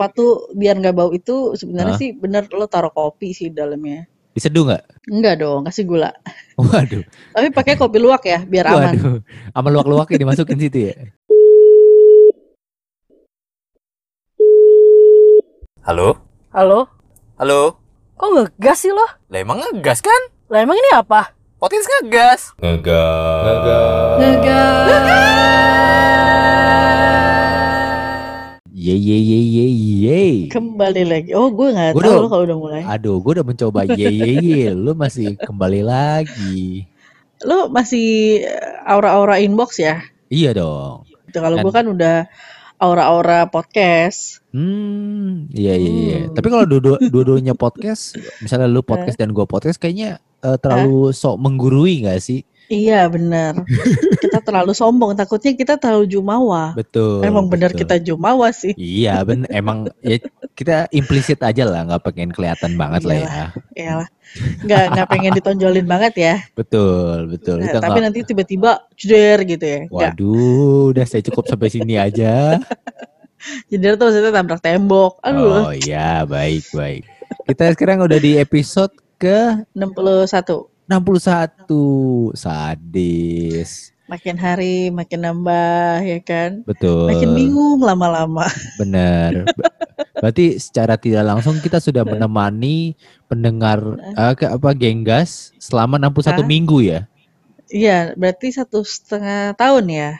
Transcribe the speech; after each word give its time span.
tepat 0.00 0.16
tuh 0.16 0.48
biar 0.56 0.80
nggak 0.80 0.96
bau 0.96 1.12
itu 1.12 1.52
sebenarnya 1.60 1.92
Hah? 1.92 2.00
sih 2.00 2.16
bener 2.16 2.48
lo 2.56 2.64
taruh 2.64 2.88
kopi 2.88 3.36
sih 3.36 3.52
di 3.52 3.60
dalamnya. 3.60 4.08
Diseduh 4.32 4.64
nggak? 4.64 5.12
Enggak 5.12 5.44
dong, 5.44 5.60
kasih 5.68 5.84
gula. 5.84 6.08
Waduh, 6.56 7.04
Tapi 7.36 7.52
pakai 7.52 7.76
kopi 7.76 8.00
luwak 8.00 8.24
ya, 8.24 8.40
biar 8.48 8.72
aman. 8.72 8.96
waduh. 8.96 9.20
Sama 9.52 9.68
luak-luaknya 9.68 10.16
dimasukin 10.24 10.56
situ 10.56 10.88
ya. 10.88 10.96
Halo? 15.84 16.16
Halo? 16.56 16.88
Halo? 17.36 17.76
Kok 18.16 18.30
ngegas 18.40 18.80
sih 18.80 18.96
lo? 18.96 19.04
Lah 19.04 19.36
emang 19.44 19.60
ngegas 19.60 20.00
kan? 20.00 20.22
Lah 20.48 20.64
emang 20.64 20.80
ini 20.80 20.96
apa? 20.96 21.36
Potins 21.60 21.84
ngegas. 21.84 22.56
Ngegas. 22.56 24.16
Ye 28.80 28.96
ye 28.96 29.18
ye 29.20 29.38
ye 29.44 29.66
ye. 29.68 29.89
Kembali 30.48 31.02
lagi. 31.04 31.30
Oh, 31.32 31.48
gue 31.48 31.68
nggak 31.70 31.92
Gua 31.94 32.02
tahu 32.02 32.10
udah- 32.10 32.22
lo 32.22 32.28
kalau 32.28 32.44
udah 32.44 32.58
mulai. 32.58 32.82
Aduh, 32.84 33.16
gue 33.18 33.32
udah 33.38 33.46
mencoba 33.46 33.80
ye 33.86 34.08
ye 34.08 34.30
ye. 34.38 34.64
Lu 34.70 34.92
masih 34.94 35.34
kembali 35.36 35.80
lagi. 35.82 36.86
Lo 37.42 37.68
masih 37.68 38.40
eh, 38.44 38.88
aura-aura 38.88 39.38
inbox 39.38 39.78
ya? 39.78 40.04
Iya 40.28 40.54
dong. 40.54 41.08
Itu 41.26 41.38
kalau 41.38 41.56
gue 41.58 41.72
kan 41.72 41.86
udah 41.86 42.26
aura-aura 42.80 43.46
podcast. 43.46 44.40
Hmm, 44.50 45.46
iya 45.52 45.76
iya 45.76 45.92
iya. 45.92 46.18
Hmm. 46.26 46.34
Tapi 46.34 46.46
kalau 46.48 46.64
dua 46.66 46.96
dua-duanya 47.12 47.54
podcast, 47.54 48.16
misalnya 48.40 48.66
lu 48.66 48.82
podcast 48.82 49.14
dan 49.14 49.30
gua 49.30 49.46
podcast, 49.46 49.78
kayaknya 49.78 50.18
eh, 50.42 50.56
terlalu 50.58 51.12
sok 51.12 51.38
menggurui 51.38 52.02
nggak 52.02 52.18
sih? 52.18 52.42
Iya 52.70 53.10
benar. 53.10 53.66
kita 54.22 54.38
terlalu 54.46 54.70
sombong. 54.78 55.18
Takutnya 55.18 55.58
kita 55.58 55.74
terlalu 55.74 56.06
jumawa. 56.06 56.70
Betul. 56.78 57.26
Emang 57.26 57.50
benar 57.50 57.74
kita 57.74 57.98
jumawa 57.98 58.54
sih. 58.54 58.78
Iya, 58.78 59.26
ben 59.26 59.42
emang 59.50 59.90
ya 60.06 60.22
kita 60.54 60.86
implisit 60.94 61.42
aja 61.42 61.66
lah, 61.66 61.82
nggak 61.82 62.06
pengen 62.06 62.30
kelihatan 62.30 62.78
banget 62.78 63.02
lah 63.02 63.16
ya. 63.18 63.28
Iyalah. 63.74 64.08
Nggak 64.62 64.84
nggak 64.94 65.08
pengen 65.10 65.32
ditonjolin 65.34 65.86
banget 65.90 66.14
ya. 66.14 66.34
Betul 66.54 67.26
betul. 67.26 67.58
Nah, 67.58 67.74
Kita 67.74 67.78
tapi 67.82 67.90
nggak- 67.90 68.04
nanti 68.06 68.18
tiba-tiba 68.22 68.70
jeder 68.94 69.38
gitu 69.42 69.64
ya. 69.66 69.80
Waduh, 69.90 70.94
udah 70.94 71.04
saya 71.10 71.26
cukup 71.26 71.50
sampai 71.50 71.74
sini 71.74 71.98
aja. 71.98 72.54
Jeder 73.72 73.96
tuh 73.96 74.12
maksudnya 74.12 74.36
tabrak 74.36 74.60
tembok. 74.60 75.16
Oh 75.16 75.24
Aduh. 75.24 75.72
iya, 75.72 76.28
baik 76.28 76.76
baik. 76.76 77.08
Kita 77.48 77.72
sekarang 77.72 78.04
udah 78.04 78.20
di 78.20 78.36
episode 78.36 78.92
ke 79.16 79.64
61. 79.72 80.69
61 80.90 82.34
sadis. 82.34 83.94
Makin 84.10 84.34
hari 84.34 84.90
makin 84.90 85.22
nambah 85.22 86.02
ya 86.02 86.18
kan. 86.18 86.66
Betul. 86.66 87.14
Makin 87.14 87.30
bingung 87.38 87.78
lama-lama. 87.78 88.50
Benar. 88.82 89.46
Ba- 89.54 89.70
Berarti 90.20 90.60
secara 90.60 91.00
tidak 91.00 91.24
langsung 91.24 91.56
kita 91.62 91.80
sudah 91.80 92.04
menemani 92.04 92.92
pendengar 93.30 93.80
eh, 93.96 94.34
ke 94.36 94.44
apa 94.50 94.74
genggas 94.76 95.54
selama 95.56 95.96
61 95.96 96.28
Hah? 96.28 96.44
minggu 96.44 96.78
ya? 96.84 97.00
Iya, 97.70 98.12
berarti 98.18 98.50
satu 98.50 98.82
setengah 98.82 99.54
tahun 99.54 99.86
ya. 99.88 100.10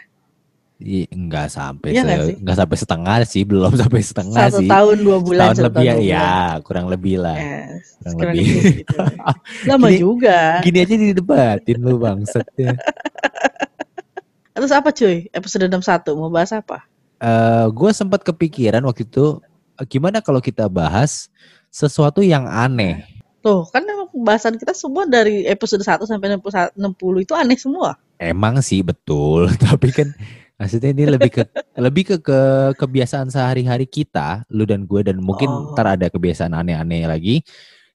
Enggak 0.81 1.53
sampai 1.53 1.93
Iya 1.93 2.03
se- 2.03 2.25
sih? 2.33 2.37
enggak 2.41 2.57
sampai 2.57 2.77
setengah 2.81 3.17
sih, 3.23 3.43
belum 3.51 3.73
sampai 3.77 4.01
setengah 4.01 4.45
Satu 4.49 4.61
sih. 4.65 4.69
tahun 4.69 4.97
dua 5.05 5.19
bulan. 5.21 5.53
Setahun 5.53 5.57
satu 5.61 5.67
lebih 5.69 5.85
ya, 5.85 5.95
ya, 6.01 6.33
kurang 6.65 6.87
lebih 6.89 7.15
lah. 7.21 7.37
Ya, 7.37 7.61
Kurang 8.01 8.15
kurang 8.17 8.33
lebih. 8.33 8.47
gitu. 8.81 8.97
Lama 9.69 9.87
Gini- 9.87 10.01
juga. 10.01 10.39
Gini 10.65 10.79
aja 10.81 10.95
didebatin 10.97 11.79
lu 11.79 11.95
bangset 11.97 12.49
ya. 12.57 12.73
Terus 14.57 14.73
apa 14.73 14.89
cuy? 14.91 15.29
Episode 15.31 15.69
61 15.69 16.17
mau 16.17 16.29
bahas 16.29 16.51
apa? 16.51 16.85
Eh, 17.21 17.67
gue 17.71 17.91
sempat 17.93 18.25
kepikiran 18.25 18.81
waktu 18.83 19.05
itu 19.05 19.41
eh, 19.77 19.85
gimana 19.85 20.21
kalau 20.21 20.41
kita 20.41 20.65
bahas 20.67 21.29
sesuatu 21.69 22.21
yang 22.21 22.49
aneh. 22.49 23.05
Tuh, 23.41 23.65
kan 23.69 23.85
pembahasan 24.13 24.57
kita 24.57 24.73
semua 24.73 25.05
dari 25.05 25.45
episode 25.45 25.81
1 25.81 26.03
sampai 26.03 26.37
60 26.37 26.77
60 26.77 27.25
itu 27.25 27.33
aneh 27.33 27.57
semua. 27.57 27.97
Emang 28.17 28.61
sih 28.61 28.81
betul, 28.81 29.49
tapi 29.61 29.93
kan 29.93 30.13
maksudnya 30.61 30.93
ini 30.93 31.09
lebih 31.09 31.31
ke 31.33 31.43
lebih 31.81 32.03
ke, 32.05 32.17
ke 32.21 32.41
kebiasaan 32.77 33.33
sehari-hari 33.33 33.89
kita, 33.89 34.45
lu 34.53 34.69
dan 34.69 34.85
gue 34.85 35.01
dan 35.01 35.17
mungkin 35.19 35.49
Oh. 35.49 35.73
ntar 35.73 35.97
ada 35.97 36.13
kebiasaan 36.13 36.53
aneh-aneh 36.53 37.09
lagi 37.09 37.41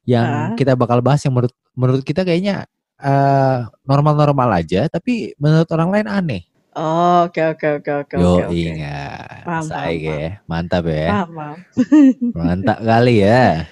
yang 0.03 0.25
Ah. 0.25 0.57
kita 0.57 0.73
bakal 0.73 0.99
bahas 1.05 1.21
yang 1.21 1.37
menurut 1.37 1.53
menurut 1.77 2.01
kita 2.01 2.25
kayaknya 2.25 2.65
eh, 2.95 3.59
normal-normal 3.83 4.49
aja, 4.55 4.87
tapi 4.89 5.35
menurut 5.37 5.67
orang 5.69 5.89
lain 5.93 6.07
aneh. 6.09 6.41
Oh, 6.73 7.27
Oke, 7.27 7.39
oke, 7.39 7.79
oke, 7.79 7.91
oke, 8.03 8.15
Yo 8.17 8.35
oke. 8.35 8.45
oke. 8.47 8.55
ingat, 8.55 9.43
Paham, 9.47 9.63
saya 9.63 9.91
paham, 9.95 10.03
ya, 10.03 10.29
mantap 10.43 10.83
ya, 10.87 11.07
Paham, 11.07 11.29
paham. 11.31 11.57
mantap 12.39 12.77
kali 12.81 13.15
ya. 13.23 13.67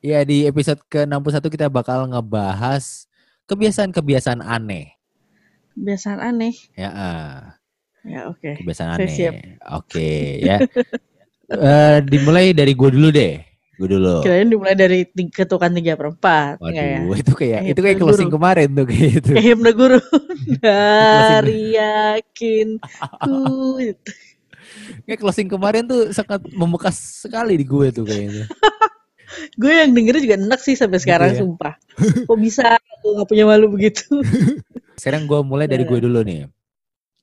Ya 0.00 0.18
di 0.24 0.48
episode 0.48 0.80
ke 0.88 1.04
61 1.04 1.50
kita 1.52 1.66
bakal 1.68 2.08
ngebahas 2.08 3.04
kebiasaan-kebiasaan 3.46 4.40
aneh. 4.40 4.94
Kebiasaan 5.74 6.18
aneh. 6.18 6.54
Ya. 6.74 6.88
ah. 6.90 7.59
Ya, 8.06 8.32
oke. 8.32 8.50
kebiasaan 8.60 8.96
Saya 8.96 9.30
aneh. 9.32 9.56
Oke 9.76 10.10
ya. 10.40 10.58
Eh, 11.50 11.98
dimulai 12.06 12.54
dari 12.54 12.78
gue 12.78 12.90
dulu 12.94 13.10
deh. 13.10 13.42
Gue 13.74 13.90
dulu. 13.90 14.22
Kirain 14.22 14.46
dimulai 14.46 14.78
dari 14.78 15.02
tiga, 15.02 15.42
ketukan 15.42 15.66
3 15.74 15.98
per 15.98 16.06
4. 16.14 16.62
Waduh, 16.62 16.70
Enggak 16.70 16.86
ya? 16.86 17.00
itu 17.18 17.32
kayak 17.34 17.58
Eh, 17.66 17.70
itu 17.74 17.80
kayak 17.82 17.96
guru. 17.98 18.06
closing 18.14 18.30
kemarin 18.30 18.68
tuh 18.70 18.84
kayak 18.86 19.08
gitu. 19.18 19.30
Kayak 19.34 19.46
himne 19.50 19.70
guru. 19.74 19.98
Dari 20.62 21.60
yakin 21.74 22.68
ku. 23.18 23.34
Kayak 25.10 25.18
closing 25.18 25.50
kemarin 25.50 25.90
tuh 25.90 26.14
sangat 26.14 26.38
membekas 26.54 26.94
sekali 27.26 27.58
di 27.58 27.66
gue 27.66 27.86
tuh 27.90 28.06
kayaknya. 28.06 28.46
Gue 29.58 29.70
yang 29.74 29.94
dengerin 29.94 30.22
juga 30.22 30.36
enak 30.38 30.60
sih 30.62 30.74
sampai 30.74 30.98
sekarang, 30.98 31.34
ya? 31.34 31.42
sumpah. 31.42 31.74
Kok 32.26 32.38
bisa 32.38 32.78
gue 33.02 33.10
gak 33.14 33.26
punya 33.30 33.46
malu 33.46 33.70
begitu? 33.70 34.22
Sekarang 34.98 35.26
gue 35.26 35.38
mulai 35.42 35.66
dari 35.66 35.82
gue 35.82 35.98
dulu 35.98 36.22
nih. 36.22 36.50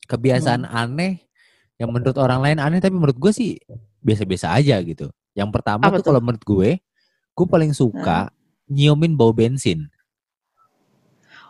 Kebiasaan 0.08 0.64
Hmm. 0.64 0.74
aneh 0.74 1.14
yang 1.78 1.92
menurut 1.94 2.18
orang 2.18 2.42
lain 2.42 2.58
aneh 2.58 2.80
tapi 2.82 2.96
menurut 2.96 3.20
gue 3.20 3.32
sih 3.32 3.60
biasa-biasa 4.02 4.56
aja 4.56 4.80
gitu. 4.82 5.12
Yang 5.38 5.50
pertama 5.54 5.92
Apa 5.92 6.00
tuh 6.00 6.02
tuh? 6.02 6.08
kalau 6.10 6.22
menurut 6.24 6.44
gue, 6.44 6.70
gue 7.36 7.48
paling 7.48 7.72
suka 7.76 8.32
nyiumin 8.68 9.14
bau 9.14 9.36
bensin. 9.36 9.86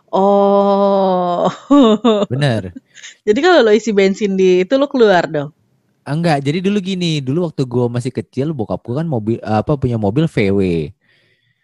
Oh. 0.08 1.48
Bener. 2.32 2.72
Jadi 3.28 3.38
kalau 3.44 3.60
lo 3.62 3.72
isi 3.72 3.92
bensin 3.92 4.34
di 4.34 4.64
itu 4.64 4.74
lo 4.80 4.88
keluar 4.88 5.28
dong. 5.28 5.52
Enggak, 6.08 6.40
jadi 6.40 6.64
dulu 6.64 6.80
gini, 6.80 7.20
dulu 7.20 7.44
waktu 7.52 7.68
gua 7.68 7.84
masih 7.92 8.08
kecil 8.08 8.56
bokap 8.56 8.80
gua 8.80 9.04
kan 9.04 9.08
mobil 9.08 9.36
apa 9.44 9.76
punya 9.76 10.00
mobil 10.00 10.24
VW. 10.24 10.88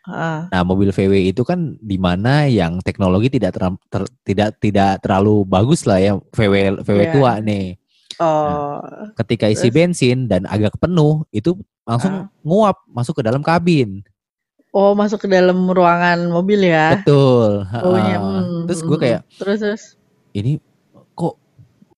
Ah. 0.05 0.53
Nah, 0.53 0.63
mobil 0.63 0.93
VW 0.93 1.33
itu 1.33 1.41
kan 1.43 1.81
di 1.81 1.97
mana 1.97 2.45
yang 2.45 2.77
teknologi 2.81 3.33
tidak 3.33 3.57
teram- 3.57 3.81
ter- 3.89 4.13
tidak 4.21 4.61
tidak 4.61 5.01
terlalu 5.01 5.43
bagus 5.45 5.89
lah 5.89 5.97
ya 5.97 6.13
VW 6.29 6.85
VW 6.85 7.01
Iya. 7.01 7.13
tua 7.13 7.33
nih. 7.41 7.67
Oh. 8.21 8.85
Ketika 9.17 9.49
isi 9.49 9.69
Terus? 9.69 9.75
bensin 9.75 10.29
dan 10.29 10.45
agak 10.45 10.77
penuh, 10.77 11.25
itu 11.31 11.57
langsung 11.83 12.13
Ah. 12.13 12.29
nguap 12.45 12.85
masuk 12.87 13.19
ke 13.19 13.23
dalam 13.25 13.41
kabin. 13.41 14.05
Oh, 14.71 14.93
masuk 14.93 15.23
ke 15.23 15.29
dalam 15.31 15.67
ruangan 15.67 16.29
mobil 16.29 16.61
ya. 16.61 16.99
Betul. 16.99 17.65
Baunya. 17.65 18.19
ha-ha. 18.19 18.39
hmm, 18.43 18.67
Terus 18.67 18.81
gue 18.83 18.93
hmm. 18.93 19.05
kayak 19.09 19.21
terus 19.35 19.59
terus. 19.59 19.83
ini 20.33 20.59
kok 21.15 21.39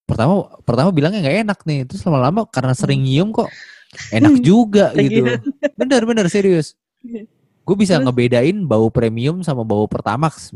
pertama 0.05 0.33
pertama 0.63 0.93
bilangnya 0.93 1.21
nggak 1.21 1.39
enak 1.43 1.59
nih, 1.65 1.81
terus 1.85 2.05
lama-lama 2.05 2.47
karena 2.47 2.71
sering 2.71 3.03
nyium 3.03 3.35
kok 3.35 3.51
enak 4.09 4.39
juga 4.47 4.95
gitu. 4.95 5.43
Bener 5.75 6.07
bener 6.07 6.31
serius. 6.31 6.79
Gue 7.67 7.75
bisa 7.75 7.99
Terus? 7.99 8.07
ngebedain 8.07 8.57
bau 8.63 8.87
premium 8.89 9.43
sama 9.43 9.61
bau 9.61 9.85
Pertamax. 9.85 10.55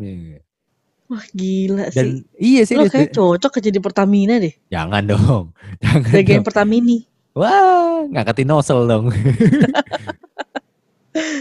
Wah, 1.11 1.27
gila 1.35 1.91
Dan 1.91 2.23
sih. 2.23 2.55
iya 2.55 2.63
Lo 2.63 2.87
serius. 2.87 2.93
kayak 2.95 3.11
cocok 3.11 3.51
kerja 3.59 3.71
di 3.75 3.83
Pertamina 3.83 4.39
deh. 4.39 4.55
Jangan 4.71 5.03
dong. 5.05 5.45
Jangan 5.83 6.07
Jagain 6.09 6.39
dong. 6.39 6.47
Pertamini. 6.47 6.99
Wah, 7.31 8.07
ngangkatin 8.07 8.47
nozzle 8.47 8.87
dong. 8.87 9.11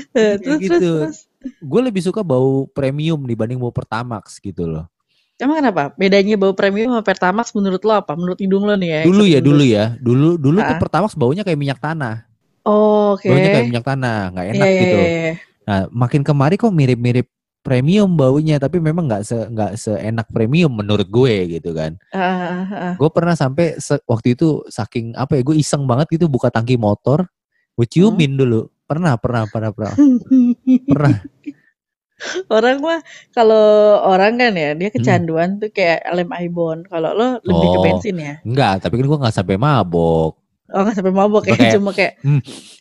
Eh, 0.10 0.42
terus, 0.42 0.58
gitu. 0.58 0.74
terus, 0.82 1.30
terus. 1.30 1.54
Gue 1.62 1.82
lebih 1.86 2.02
suka 2.02 2.26
bau 2.26 2.66
premium 2.68 3.22
dibanding 3.22 3.56
bau 3.56 3.70
Pertamax 3.70 4.42
gitu 4.42 4.66
loh. 4.66 4.90
Emang 5.38 5.62
kenapa? 5.62 5.94
Bedanya 5.94 6.36
bau 6.36 6.52
premium 6.52 6.92
sama 6.92 7.06
Pertamax 7.06 7.54
menurut 7.54 7.80
lo 7.86 7.94
apa? 7.96 8.18
Menurut 8.18 8.42
hidung 8.42 8.66
lo 8.66 8.74
nih 8.74 8.90
ya. 8.90 9.02
Dulu 9.06 9.24
ya, 9.24 9.40
dulu 9.40 9.64
ya. 9.64 9.86
Dulu 10.02 10.36
dulu 10.36 10.58
tuh 10.60 10.74
Ah. 10.76 10.82
Pertamax 10.82 11.14
baunya 11.14 11.46
kayak 11.46 11.56
minyak 11.56 11.80
tanah. 11.80 12.26
Oh, 12.66 13.14
Oke. 13.16 13.30
Baunya 13.30 13.50
kayak 13.56 13.68
minyak 13.70 13.86
tanah, 13.86 14.18
nggak 14.34 14.46
enak 14.52 14.58
Iya, 14.60 14.68
iya, 14.68 14.82
gitu. 14.82 14.98
iya, 14.98 15.10
iya. 15.14 15.34
Nah, 15.70 15.86
makin 15.94 16.26
kemari 16.26 16.58
kok 16.58 16.74
mirip-mirip 16.74 17.30
premium 17.62 18.18
baunya, 18.18 18.58
tapi 18.58 18.82
memang 18.82 19.06
nggak 19.06 19.22
se 19.22 19.38
nggak 19.38 19.78
seenak 19.78 20.26
premium 20.34 20.74
menurut 20.74 21.06
gue 21.06 21.62
gitu 21.62 21.78
kan. 21.78 21.94
Ah, 22.10 22.66
ah. 22.66 22.94
Gue 22.98 23.10
pernah 23.14 23.38
sampai 23.38 23.78
waktu 24.10 24.34
itu 24.34 24.66
saking 24.74 25.14
apa 25.14 25.38
ya, 25.38 25.42
gue 25.46 25.56
iseng 25.62 25.86
banget 25.86 26.10
gitu 26.18 26.26
buka 26.26 26.50
tangki 26.50 26.74
motor, 26.82 27.30
gue 27.78 27.86
ciumin 27.86 28.34
Hmm. 28.34 28.42
dulu. 28.42 28.62
Pernah, 28.90 29.14
pernah, 29.22 29.46
pernah, 29.46 29.70
pernah, 29.70 29.94
pernah. 30.90 31.22
orang 32.50 32.78
mah 32.84 33.00
kalau 33.32 34.00
orang 34.04 34.36
kan 34.42 34.54
ya 34.58 34.74
Hmm. 34.74 34.80
dia 34.82 34.90
kecanduan 34.92 35.50
tuh 35.62 35.70
kayak 35.72 36.02
lem 36.16 36.32
ibon. 36.50 36.84
Kalau 36.90 37.14
lo 37.14 37.28
lebih 37.46 37.68
ke 37.70 37.80
Oh. 37.80 37.84
bensin 37.86 38.18
ya. 38.18 38.34
Enggak, 38.44 38.82
tapi 38.82 38.94
kan 39.00 39.06
gue 39.06 39.20
nggak 39.22 39.36
sampai 39.36 39.56
mabok. 39.60 40.39
Oh 40.70 40.86
nggak 40.86 40.96
sampai 40.96 41.10
mabok 41.12 41.44
ya, 41.46 41.56
Kayak, 41.56 41.74
cuma 41.76 41.92
kayak 41.92 42.14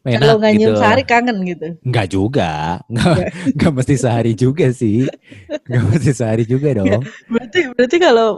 Enak 0.04 0.20
kalau 0.20 0.36
nggak 0.36 0.52
nyium 0.54 0.70
gitu. 0.70 0.80
sehari 0.80 1.02
kangen 1.02 1.36
gitu. 1.42 1.66
Enggak 1.82 2.06
juga. 2.08 2.50
Enggak, 2.86 3.16
enggak 3.48 3.72
mesti 3.76 3.94
sehari 3.96 4.32
juga 4.32 4.66
sih. 4.70 5.08
Enggak 5.64 5.82
mesti 5.88 6.10
sehari 6.12 6.44
juga 6.44 6.68
dong. 6.74 7.02
Berarti 7.26 7.60
berarti 7.72 7.96
kalau 7.96 8.28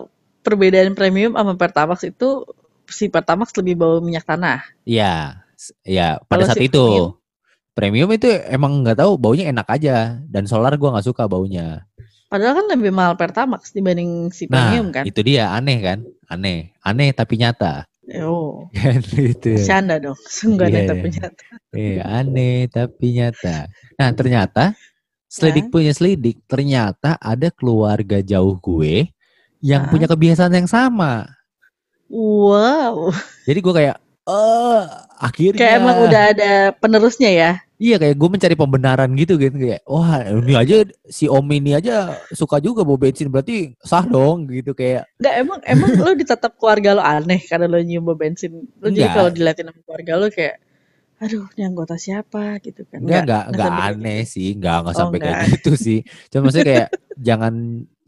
perbedaan 0.41 0.95
premium 0.95 1.35
sama 1.35 1.55
Pertamax 1.55 2.07
itu 2.07 2.47
si 2.87 3.07
Pertamax 3.07 3.51
lebih 3.55 3.75
bau 3.77 3.99
minyak 3.99 4.25
tanah. 4.25 4.63
Iya. 4.85 5.43
Iya, 5.83 6.17
pada 6.25 6.41
Kalau 6.41 6.47
saat 6.49 6.57
si 6.57 6.67
itu. 6.67 6.81
premium? 6.81 7.11
Premium 7.71 8.11
itu 8.11 8.29
emang 8.47 8.81
nggak 8.81 8.99
tahu 8.99 9.15
baunya 9.17 9.49
enak 9.49 9.67
aja 9.67 9.97
dan 10.27 10.45
solar 10.45 10.75
gua 10.75 10.95
nggak 10.95 11.07
suka 11.07 11.27
baunya. 11.27 11.85
Padahal 12.27 12.63
kan 12.63 12.67
lebih 12.71 12.95
mahal 12.95 13.19
Pertamax 13.19 13.71
dibanding 13.71 14.31
si 14.31 14.47
Nah, 14.47 14.71
premium 14.71 14.89
kan. 14.89 15.03
itu 15.03 15.19
dia 15.21 15.51
aneh 15.51 15.79
kan? 15.83 15.99
Aneh, 16.27 16.71
aneh 16.81 17.11
tapi 17.11 17.35
nyata. 17.37 17.90
Oh, 18.19 18.67
Kan 18.75 18.99
itu. 19.15 19.55
bercanda 19.55 20.03
dong. 20.03 20.19
Sungguh 20.27 20.67
Iya, 20.67 20.75
aneh 20.75 20.83
iya. 20.83 20.91
tapi 20.91 21.07
nyata. 21.15 21.45
Iya, 21.71 22.03
aneh 22.05 22.57
tapi 22.67 23.07
nyata. 23.15 23.57
Nah, 23.95 24.09
ternyata 24.11 24.65
selidik 25.31 25.71
punya 25.71 25.95
selidik, 25.95 26.43
ternyata 26.51 27.15
ada 27.23 27.55
keluarga 27.55 28.19
jauh 28.19 28.59
gue 28.59 29.07
yang 29.63 29.87
punya 29.87 30.11
kebiasaan 30.11 30.51
yang 30.59 30.67
sama. 30.67 31.31
Wow, 32.11 33.15
Jadi 33.47 33.59
gue 33.63 33.75
kayak, 33.75 33.97
eh 34.27 34.83
akhirnya. 35.23 35.59
kayak 35.63 35.75
emang 35.79 35.99
udah 36.03 36.23
ada 36.35 36.53
penerusnya 36.75 37.31
ya. 37.31 37.53
Iya 37.81 37.97
kayak 37.97 38.13
gue 38.21 38.29
mencari 38.29 38.55
pembenaran 38.61 39.09
gitu 39.17 39.41
gitu 39.41 39.57
kayak 39.57 39.81
wah 39.89 40.21
ini 40.21 40.53
aja 40.53 40.85
si 41.09 41.25
Om 41.25 41.49
ini 41.49 41.73
aja 41.73 42.13
suka 42.31 42.61
juga 42.61 42.85
bawa 42.85 43.09
bensin 43.09 43.33
berarti 43.33 43.73
sah 43.81 44.05
dong 44.05 44.45
gitu 44.53 44.77
kayak 44.77 45.09
Enggak 45.17 45.35
emang 45.41 45.59
emang 45.65 45.91
lo 45.97 46.13
ditetap 46.13 46.61
keluarga 46.61 46.93
lo 46.93 47.03
aneh 47.03 47.41
karena 47.49 47.65
lo 47.65 47.81
nyium 47.81 48.05
bau 48.05 48.21
bensin. 48.21 48.69
Lo 48.77 48.93
jadi 48.93 49.09
Enggak. 49.09 49.17
kalau 49.17 49.31
diliatin 49.33 49.65
sama 49.73 49.81
keluarga 49.81 50.13
lo 50.21 50.29
kayak 50.29 50.57
aduh 51.21 51.45
ini 51.53 51.63
anggota 51.69 51.97
siapa 51.97 52.57
gitu 52.61 52.81
kan. 52.89 53.01
enggak 53.01 53.25
enggak 53.29 53.45
enggak 53.53 53.69
kayak 53.69 53.89
aneh 53.93 54.21
gitu. 54.25 54.33
sih 54.33 54.49
enggak 54.57 54.77
enggak 54.81 54.95
Oh, 54.97 55.01
sampai 55.01 55.19
kayak 55.21 55.37
enggak. 55.37 55.51
gitu 55.57 55.71
sih 55.77 55.99
cuma 56.29 56.41
maksudnya 56.49 56.67
kayak 56.69 56.89
jangan 57.17 57.55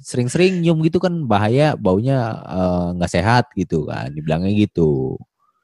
sering-sering 0.01 0.53
nyium 0.61 0.79
gitu 0.81 0.97
kan 0.97 1.15
bahaya 1.29 1.77
baunya 1.77 2.17
nggak 2.97 3.13
sehat 3.13 3.45
gitu 3.53 3.85
kan 3.85 4.13
dibilangnya 4.13 4.53
gitu 4.53 5.17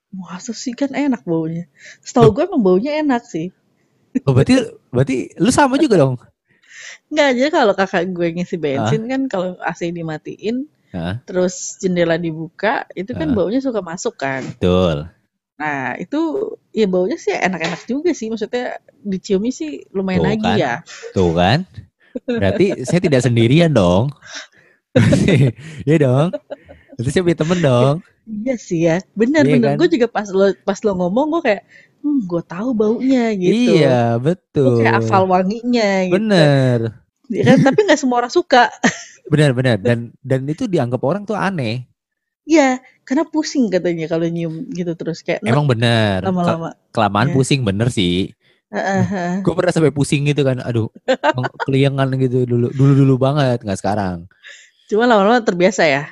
Masa 0.09 0.57
sih 0.57 0.73
kan 0.73 0.89
enak 0.97 1.21
baunya. 1.29 1.69
Setahu 2.01 2.33
gue 2.33 2.49
emang 2.49 2.65
baunya 2.65 2.97
enak 3.05 3.29
sih. 3.29 3.53
Oh, 4.27 4.33
berarti 4.33 4.55
berarti 4.91 5.17
lu 5.39 5.51
sama 5.51 5.77
juga 5.77 5.97
dong 5.99 6.17
Enggak 7.09 7.27
aja 7.37 7.47
kalau 7.51 7.73
kakak 7.73 8.05
gue 8.13 8.29
ngisi 8.37 8.57
bensin 8.61 9.03
kan 9.09 9.21
kalau 9.29 9.57
AC 9.61 9.89
dimatiin 9.89 10.69
Hah? 10.89 11.21
terus 11.29 11.77
jendela 11.81 12.17
dibuka 12.17 12.89
itu 12.97 13.13
kan 13.13 13.29
Hah? 13.29 13.37
baunya 13.37 13.61
suka 13.61 13.81
masuk 13.85 14.17
kan. 14.17 14.41
betul 14.57 15.09
Nah 15.59 15.99
itu 15.99 16.21
ya 16.71 16.87
baunya 16.87 17.19
sih 17.19 17.35
enak-enak 17.35 17.83
juga 17.85 18.15
sih 18.15 18.31
maksudnya 18.31 18.79
diciumi 19.03 19.51
sih 19.51 19.83
lumayan 19.91 20.23
Tuh 20.23 20.29
lagi 20.31 20.53
kan. 20.55 20.57
ya. 20.57 20.75
tuh 21.13 21.31
kan 21.35 21.59
berarti 22.25 22.67
saya 22.87 23.01
tidak 23.03 23.21
sendirian 23.27 23.75
dong 23.75 24.09
Iya 25.87 25.97
dong 26.01 26.29
berarti 26.97 27.11
saya 27.13 27.23
punya 27.27 27.39
temen 27.39 27.59
dong 27.61 27.97
Iya 28.29 28.55
sih 28.61 28.85
ya, 28.85 29.01
benar 29.17 29.49
Iya 29.49 29.57
benar. 29.57 29.73
kan? 29.73 29.79
Gue 29.81 29.89
juga 29.89 30.07
pas 30.13 30.29
lo 30.29 30.53
pas 30.61 30.77
lo 30.85 30.93
ngomong 30.93 31.33
gue 31.33 31.43
kayak, 31.49 31.63
hmm, 32.01 32.19
gue 32.27 32.43
tahu 32.45 32.69
baunya 32.75 33.33
gitu. 33.35 33.79
Iya, 33.79 34.17
Gue 34.17 34.35
betul. 34.35 34.83
kayak 34.83 34.95
hafal 35.03 35.25
wanginya 35.27 35.91
gitu. 36.09 36.15
Bener, 36.19 36.79
Ya 37.29 37.43
kan? 37.45 37.59
Tapi 37.61 37.79
nggak 37.85 38.01
semua 38.01 38.25
orang 38.25 38.33
suka. 38.33 38.73
bener, 39.33 39.53
bener. 39.53 39.77
Dan 39.77 40.17
dan 40.25 40.41
itu 40.49 40.65
dianggap 40.65 41.01
orang 41.05 41.29
tuh 41.29 41.37
aneh. 41.37 41.85
Iya, 42.49 42.81
karena 43.05 43.29
pusing 43.29 43.69
katanya 43.69 44.09
kalau 44.09 44.25
nyium 44.25 44.65
gitu 44.73 44.97
terus 44.97 45.21
kayak 45.21 45.45
Emang 45.45 45.69
bener. 45.69 46.25
Lama-lama. 46.25 46.73
Kelamaan 46.97 47.29
Iya. 47.29 47.35
pusing 47.37 47.61
bener 47.61 47.93
sih. 47.93 48.33
Heeh. 48.73 49.05
Gue 49.45 49.53
pernah 49.53 49.73
sampai 49.73 49.93
pusing 49.93 50.25
gitu 50.25 50.41
kan. 50.49 50.65
Aduh, 50.65 50.89
keliengan 51.69 52.09
gitu 52.17 52.49
dulu, 52.49 52.73
dulu 52.73 52.93
dulu 53.05 53.15
banget, 53.21 53.61
nggak 53.61 53.77
sekarang. 53.81 54.25
Cuma 54.89 55.05
lama-lama 55.05 55.45
terbiasa 55.45 55.85
ya. 55.85 56.09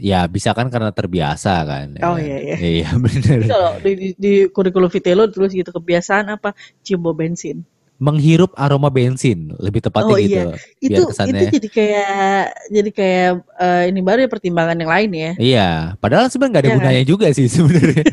Ya 0.00 0.24
bisa 0.34 0.50
kan 0.56 0.66
karena 0.72 0.90
terbiasa 0.96 1.52
kan. 1.68 1.86
ya 1.94 2.04
Oh 2.04 2.16
kan? 2.16 2.24
iya 2.26 2.36
iya. 2.40 2.56
Iya 2.56 2.88
bener. 3.04 3.40
Jadi 3.40 3.46
kalau 3.52 3.70
di, 3.84 3.90
di, 4.00 4.08
di 4.16 4.32
kurikulum 4.54 4.88
vitae 4.88 5.14
lo 5.18 5.24
terus 5.28 5.50
gitu 5.52 5.70
kebiasaan 5.76 6.26
apa 6.34 6.56
cium 6.84 7.00
bau 7.04 7.14
bensin. 7.16 7.56
Menghirup 8.00 8.56
aroma 8.56 8.88
bensin, 8.88 9.52
lebih 9.60 9.84
tepatnya 9.84 10.16
Oh, 10.16 10.16
gitu. 10.16 10.40
iya. 10.40 10.56
Biar 10.80 10.88
Itu 10.88 11.02
kesannya. 11.12 11.36
itu 11.36 11.44
jadi 11.60 11.68
kayak 11.68 12.42
jadi 12.72 12.90
kayak 12.96 13.30
eh, 13.60 13.82
ini 13.92 14.00
baru 14.00 14.18
ya 14.24 14.28
pertimbangan 14.32 14.76
yang 14.80 14.88
lain 14.88 15.10
ya. 15.12 15.30
Iya, 15.36 15.68
padahal 16.00 16.32
sebenarnya 16.32 16.52
nggak 16.52 16.64
ada 16.64 16.70
kan? 16.72 16.78
gunanya 16.80 17.02
juga 17.04 17.26
sih 17.36 17.46
sebenarnya. 17.54 18.04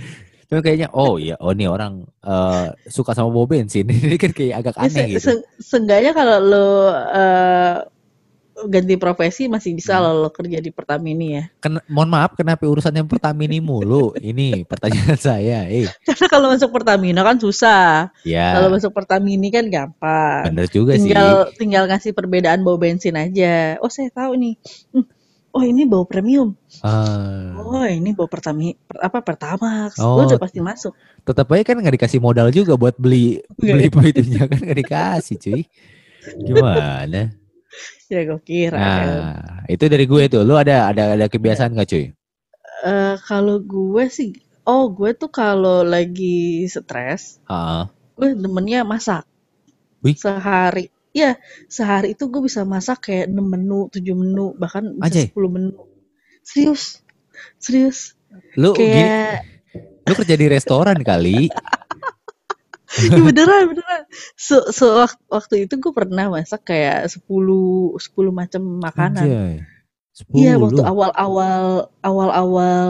Cuma 0.47 0.59
kayaknya, 0.63 0.87
oh 0.95 1.19
iya, 1.19 1.35
oh 1.43 1.51
nih 1.55 1.67
orang 1.71 2.03
eh, 2.23 2.67
suka 2.91 3.11
sama 3.15 3.31
bau 3.31 3.47
bensin. 3.47 3.87
Ini 4.11 4.15
kan 4.19 4.31
kayak 4.35 4.55
agak 4.63 4.75
Ya, 4.75 4.83
aneh 4.87 5.05
se- 5.07 5.11
gitu. 5.15 5.27
se- 5.39 5.45
seenggaknya 5.59 6.11
kalau 6.11 6.37
lo 6.43 6.67
eh, 7.15 7.75
ganti 8.65 8.95
profesi 8.95 9.45
masih 9.45 9.71
bisa 9.71 9.95
Hmm. 9.95 10.17
lo, 10.17 10.29
kerja 10.29 10.57
di 10.57 10.69
Pertamini 10.69 11.27
ya. 11.31 11.43
Ken- 11.57 11.85
mohon 11.87 12.09
maaf, 12.09 12.33
kenapa 12.33 12.63
urusan 12.63 12.89
yang 12.91 13.05
Pertamini 13.05 13.57
mulu? 13.57 14.11
Ini 14.13 14.63
pertanyaan 14.63 15.13
saya. 15.29 15.65
Eh, 15.65 15.85
Karena 16.03 16.25
kalau 16.27 16.47
masuk 16.49 16.69
Pertamina 16.71 17.21
kan 17.21 17.37
susah. 17.37 18.09
ya, 18.21 18.57
Kalau 18.57 18.69
masuk 18.71 18.89
Pertamini 18.91 19.47
kan 19.47 19.65
gampang. 19.67 20.49
bener 20.49 20.65
juga 20.67 20.95
sih. 20.95 21.07
Tinggal 21.07 21.29
tinggal 21.53 21.83
ngasih 21.85 22.11
perbedaan 22.11 22.61
bau 22.61 22.75
bensin 22.75 23.13
aja. 23.13 23.77
Oh 23.77 23.87
saya 23.87 24.09
tahu 24.09 24.33
nih. 24.35 24.55
Hmm, 24.91 25.05
Oh 25.49 25.61
ini 25.61 25.83
bau 25.83 26.05
premium. 26.05 26.53
Ah, 26.81 27.57
Oh 27.57 27.81
ini 27.81 28.11
bau 28.11 28.25
Pertami 28.25 28.77
per- 28.77 29.01
apa 29.01 29.21
Pertamax. 29.21 29.97
Oh. 29.97 30.17
Lo 30.17 30.25
udah 30.25 30.37
pasti 30.37 30.57
masuk. 30.59 30.93
tetap 31.21 31.51
aja 31.51 31.63
kan 31.63 31.75
nggak 31.75 31.95
dikasih 31.97 32.17
modal 32.17 32.47
juga 32.49 32.73
buat 32.73 32.95
beli 32.95 33.43
Iya. 33.57 33.73
beli 33.91 34.09
itunya 34.11 34.45
kan 34.45 34.57
nggak 34.57 34.79
dikasih 34.79 35.35
cuy. 35.37 35.61
Gimana? 36.37 37.31
Ya 38.07 38.23
gue 38.23 38.39
kira. 38.39 38.79
Nah, 38.79 39.67
itu 39.67 39.83
dari 39.91 40.07
gue 40.07 40.23
tuh. 40.31 40.47
Lu 40.47 40.55
ada 40.55 40.87
ada 40.91 41.19
ada 41.19 41.25
kebiasaan 41.27 41.75
nggak 41.75 41.89
cuy? 41.91 42.05
Eh, 42.87 43.15
kalau 43.27 43.59
gue 43.59 44.05
sih, 44.07 44.31
oh 44.63 44.87
gue 44.87 45.11
tuh 45.11 45.27
kalau 45.27 45.83
lagi 45.83 46.63
stres, 46.71 47.41
Ah, 47.51 47.91
gue 48.15 48.31
demennya 48.37 48.87
masak. 48.87 49.27
Wih. 50.05 50.15
Sehari, 50.15 50.87
ya 51.11 51.35
sehari 51.67 52.13
itu 52.13 52.29
gue 52.29 52.45
bisa 52.45 52.63
masak 52.63 53.09
kayak 53.11 53.27
6 53.33 53.43
menu, 53.43 53.89
7 53.91 54.13
menu, 54.13 54.53
bahkan 54.55 54.93
bisa 54.93 55.09
Anjay. 55.09 55.27
10 55.33 55.49
menu. 55.51 55.71
Serius, 56.45 57.03
serius. 57.59 58.15
lu 58.55 58.71
gini, 58.77 59.03
Kayak, 59.03 59.43
lu 60.05 60.13
kerja 60.15 60.35
di 60.37 60.47
restoran 60.47 60.97
kali? 61.01 61.49
ya 63.11 63.19
beneran, 63.19 63.63
beneran. 63.69 64.01
Se 64.33 64.55
sewak- 64.71 65.19
waktu 65.27 65.67
itu 65.67 65.75
gue 65.75 65.91
pernah 65.91 66.31
masak 66.31 66.63
kayak 66.65 67.11
10, 67.11 67.27
10 67.99 67.99
macam 68.31 68.61
makanan. 68.79 69.27
Iya, 70.33 70.55
waktu 70.57 70.81
10. 70.81 70.87
awal-awal, 70.87 71.91
awal-awal 72.01 72.89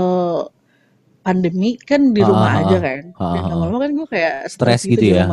pandemi 1.20 1.76
kan 1.76 2.16
di 2.16 2.24
Ah, 2.24 2.28
rumah 2.30 2.52
ah, 2.56 2.62
aja 2.64 2.78
kan. 2.80 3.02
Ah, 3.18 3.34
Dan 3.36 3.42
ah, 3.42 3.48
lama-lama 3.52 3.78
kan 3.84 3.92
gue 3.94 4.08
kayak 4.08 4.36
Stres 4.48 4.86
gitu 4.86 5.02
di 5.02 5.12
ya. 5.12 5.28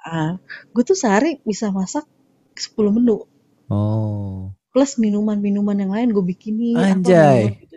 Ah, 0.00 0.40
gue 0.72 0.82
tuh 0.82 0.96
sehari 0.96 1.42
bisa 1.42 1.68
masak 1.68 2.08
10 2.54 2.88
menu 2.88 3.26
Oh. 3.70 4.50
plus 4.70 4.96
minuman-minuman 4.96 5.76
yang 5.76 5.92
lain 5.92 6.08
gue 6.10 6.24
bikinin 6.24 6.74
Anjay. 6.74 7.58
gitu. 7.62 7.76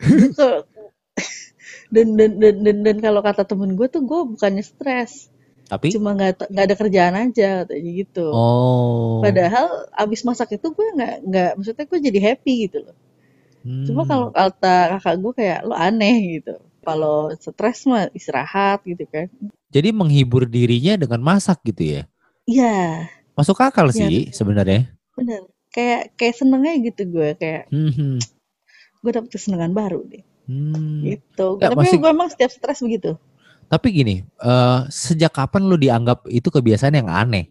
Dan 1.90 2.18
dan 2.18 2.40
dan 2.42 2.54
dan, 2.64 2.76
dan 2.82 2.96
kalau 2.98 3.20
kata 3.20 3.44
temen 3.44 3.76
gue 3.76 3.86
tuh 3.86 4.02
gue 4.02 4.20
bukannya 4.26 4.62
stres 4.62 5.30
Tapi 5.74 5.90
cuma 5.90 6.10
nggak 6.12 6.46
nggak 6.46 6.64
ada 6.64 6.76
kerjaan 6.76 7.14
aja 7.16 7.48
katanya 7.62 7.90
gitu 7.96 8.26
oh. 8.26 9.18
padahal 9.20 9.66
abis 9.92 10.22
masak 10.22 10.54
itu 10.54 10.66
gue 10.68 10.86
nggak 10.92 11.14
nggak 11.24 11.50
maksudnya 11.54 11.84
gue 11.84 11.98
jadi 12.00 12.18
happy 12.24 12.52
gitu 12.64 12.78
loh 12.80 12.96
cuma 13.82 14.02
Hmm. 14.02 14.08
kalau 14.08 14.26
kata 14.30 14.76
kakak 14.94 15.16
gue 15.18 15.32
kayak 15.34 15.60
lo 15.62 15.74
aneh 15.74 16.16
gitu 16.36 16.54
kalau 16.80 17.32
stres 17.34 17.82
mah 17.84 18.06
istirahat 18.10 18.84
gitu 18.84 19.04
kan 19.06 19.32
Jadi 19.68 19.88
menghibur 19.90 20.44
dirinya 20.44 20.94
dengan 20.94 21.18
masak 21.18 21.64
gitu 21.64 21.82
ya. 21.82 22.02
iya 22.44 23.08
Masuk 23.32 23.58
akal 23.58 23.88
Iya, 23.88 23.96
sih 23.98 24.16
sebenarnya. 24.30 24.92
bener 25.12 25.42
kayak 25.68 26.14
kayak 26.14 26.34
senengnya 26.36 26.76
gitu 26.84 27.08
gue 27.08 27.28
kayak 27.34 27.66
Hmm. 27.68 28.20
gue 29.00 29.10
dapet 29.10 29.28
kesenangan 29.28 29.72
baru 29.72 30.04
deh 30.04 30.22
Hmm. 30.44 31.00
gitu 31.02 31.56
Ya, 31.56 31.72
tapi 31.72 31.88
masih- 31.88 31.98
gue 31.98 32.10
emang 32.10 32.28
setiap 32.28 32.52
stres 32.52 32.78
begitu 32.78 33.16
Tapi 33.74 33.86
gini, 33.90 34.14
eh, 34.22 34.78
sejak 34.86 35.34
kapan 35.34 35.66
lu 35.66 35.74
dianggap 35.74 36.30
itu 36.30 36.46
kebiasaan 36.46 36.94
yang 36.94 37.10
aneh? 37.10 37.50